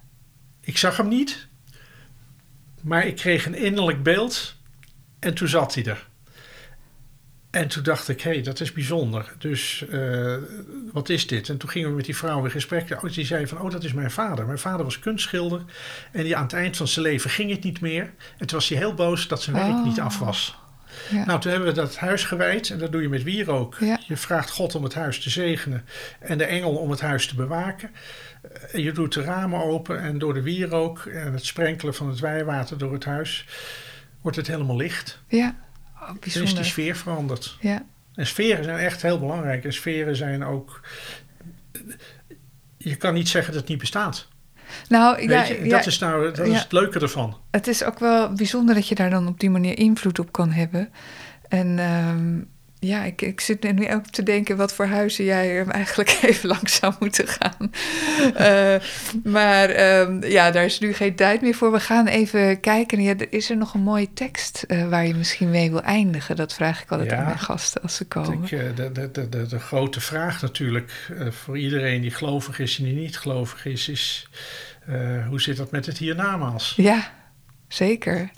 [0.62, 1.48] Ik zag hem niet,
[2.82, 4.56] maar ik kreeg een innerlijk beeld
[5.20, 6.10] en toen zat hij er.
[7.52, 9.34] En toen dacht ik, hé, hey, dat is bijzonder.
[9.38, 10.38] Dus uh,
[10.92, 11.50] wat is dit?
[11.50, 13.14] En toen gingen we met die vrouw in gesprek.
[13.14, 14.46] Die zei van, oh, dat is mijn vader.
[14.46, 15.62] Mijn vader was kunstschilder.
[16.12, 18.14] En die aan het eind van zijn leven ging het niet meer.
[18.38, 20.56] En toen was hij heel boos dat zijn werk niet af was.
[21.10, 21.26] Ja.
[21.26, 22.70] Nou, toen hebben we dat huis gewijd.
[22.70, 23.78] En dat doe je met wierook.
[23.80, 24.00] Ja.
[24.08, 25.86] Je vraagt God om het huis te zegenen.
[26.20, 27.92] En de engel om het huis te bewaken.
[28.72, 30.02] Je doet de ramen open.
[30.02, 33.48] En door de wierook en het sprenkelen van het wijwater door het huis...
[34.22, 35.20] wordt het helemaal licht.
[35.28, 35.56] Ja.
[36.02, 36.50] Oh, bijzonder.
[36.52, 37.58] is die sfeer veranderd.
[37.60, 37.86] Ja.
[38.16, 39.64] En sferen zijn echt heel belangrijk.
[39.64, 40.82] En sferen zijn ook.
[42.78, 44.28] Je kan niet zeggen dat het niet bestaat.
[44.90, 47.38] Nou, ja, dat is nou dat is het leuke ervan.
[47.52, 50.52] Het is ook wel bijzonder dat je daar dan op die manier invloed op kan
[50.52, 50.90] hebben.
[51.48, 52.50] En um,
[52.84, 56.76] ja, ik, ik zit nu ook te denken wat voor huizen jij eigenlijk even langs
[56.76, 57.72] zou moeten gaan.
[58.40, 58.76] uh,
[59.34, 61.72] maar um, ja, daar is nu geen tijd meer voor.
[61.72, 63.02] We gaan even kijken.
[63.02, 66.36] Ja, is er nog een mooie tekst uh, waar je misschien mee wil eindigen?
[66.36, 68.44] Dat vraag ik altijd ja, aan mijn gasten als ze komen.
[68.44, 72.84] Ik, uh, de, de, de, de, grote vraag natuurlijk voor iedereen die gelovig is en
[72.84, 74.30] die niet gelovig is, is
[75.28, 76.74] hoe zit dat met het hiernamaals?
[76.76, 77.12] Ja.
[77.72, 78.32] Zeker.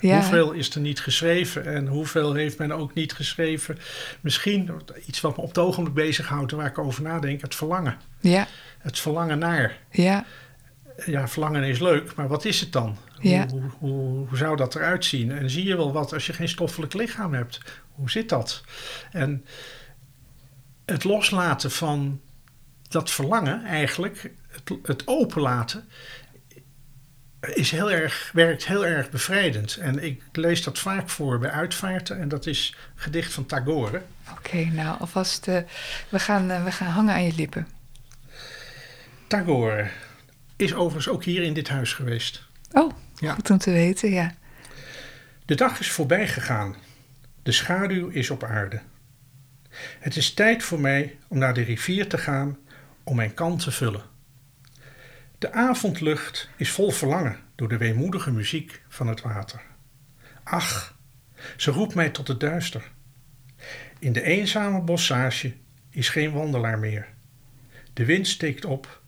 [0.00, 0.18] Ja.
[0.18, 3.78] Hoeveel is er niet geschreven en hoeveel heeft men ook niet geschreven?
[4.20, 4.70] Misschien
[5.06, 7.96] iets wat me op het ogenblik bezighoudt en waar ik over nadenk: het verlangen.
[8.20, 8.46] Ja.
[8.78, 9.78] Het verlangen naar.
[9.90, 10.24] Ja.
[11.06, 12.96] Ja, verlangen is leuk, maar wat is het dan?
[13.20, 13.46] Ja.
[13.48, 15.32] Hoe, hoe, hoe, zou dat eruit zien?
[15.32, 17.60] En zie je wel wat als je geen stoffelijk lichaam hebt?
[17.92, 18.64] Hoe zit dat?
[19.10, 19.44] En
[20.84, 22.20] het loslaten van
[22.88, 25.88] dat verlangen, eigenlijk, het, het openlaten,
[27.52, 29.76] is heel erg, werkt heel erg bevrijdend.
[29.76, 32.20] En ik lees dat vaak voor bij uitvaarten.
[32.20, 34.02] En dat is gedicht van Tagore.
[34.30, 35.58] Oké, nou alvast, uh,
[36.08, 37.68] we, gaan, uh, we gaan hangen aan je lippen.
[39.26, 39.90] Tagore
[40.56, 42.42] is overigens ook hier in dit huis geweest.
[42.72, 43.34] Oh, ja.
[43.34, 44.34] goed om te weten, ja.
[45.44, 46.76] De dag is voorbij gegaan.
[47.42, 48.80] De schaduw is op aarde.
[49.98, 52.58] Het is tijd voor mij om naar de rivier te gaan
[53.04, 54.02] om mijn kan te vullen.
[55.44, 59.62] De avondlucht is vol verlangen door de weemoedige muziek van het water.
[60.42, 60.98] Ach,
[61.56, 62.90] ze roept mij tot het duister.
[63.98, 65.54] In de eenzame bossage
[65.90, 67.08] is geen wandelaar meer.
[67.92, 69.02] De wind steekt op,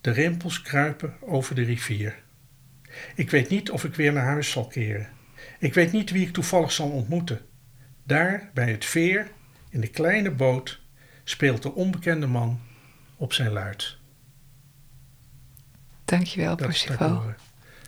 [0.00, 2.22] de rimpels kruipen over de rivier.
[3.14, 5.08] Ik weet niet of ik weer naar huis zal keren.
[5.58, 7.40] Ik weet niet wie ik toevallig zal ontmoeten.
[8.02, 9.30] Daar, bij het veer,
[9.70, 10.80] in de kleine boot,
[11.22, 12.60] speelt de onbekende man
[13.16, 14.02] op zijn luid.
[16.04, 17.22] Dankjewel, Parsifal.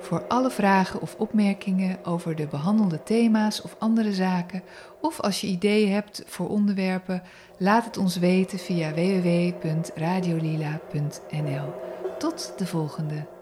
[0.00, 4.62] Voor alle vragen of opmerkingen over de behandelde thema's of andere zaken,
[5.00, 7.22] of als je ideeën hebt voor onderwerpen,
[7.58, 11.74] laat het ons weten via www.radiolila.nl.
[12.18, 13.35] Tot de volgende.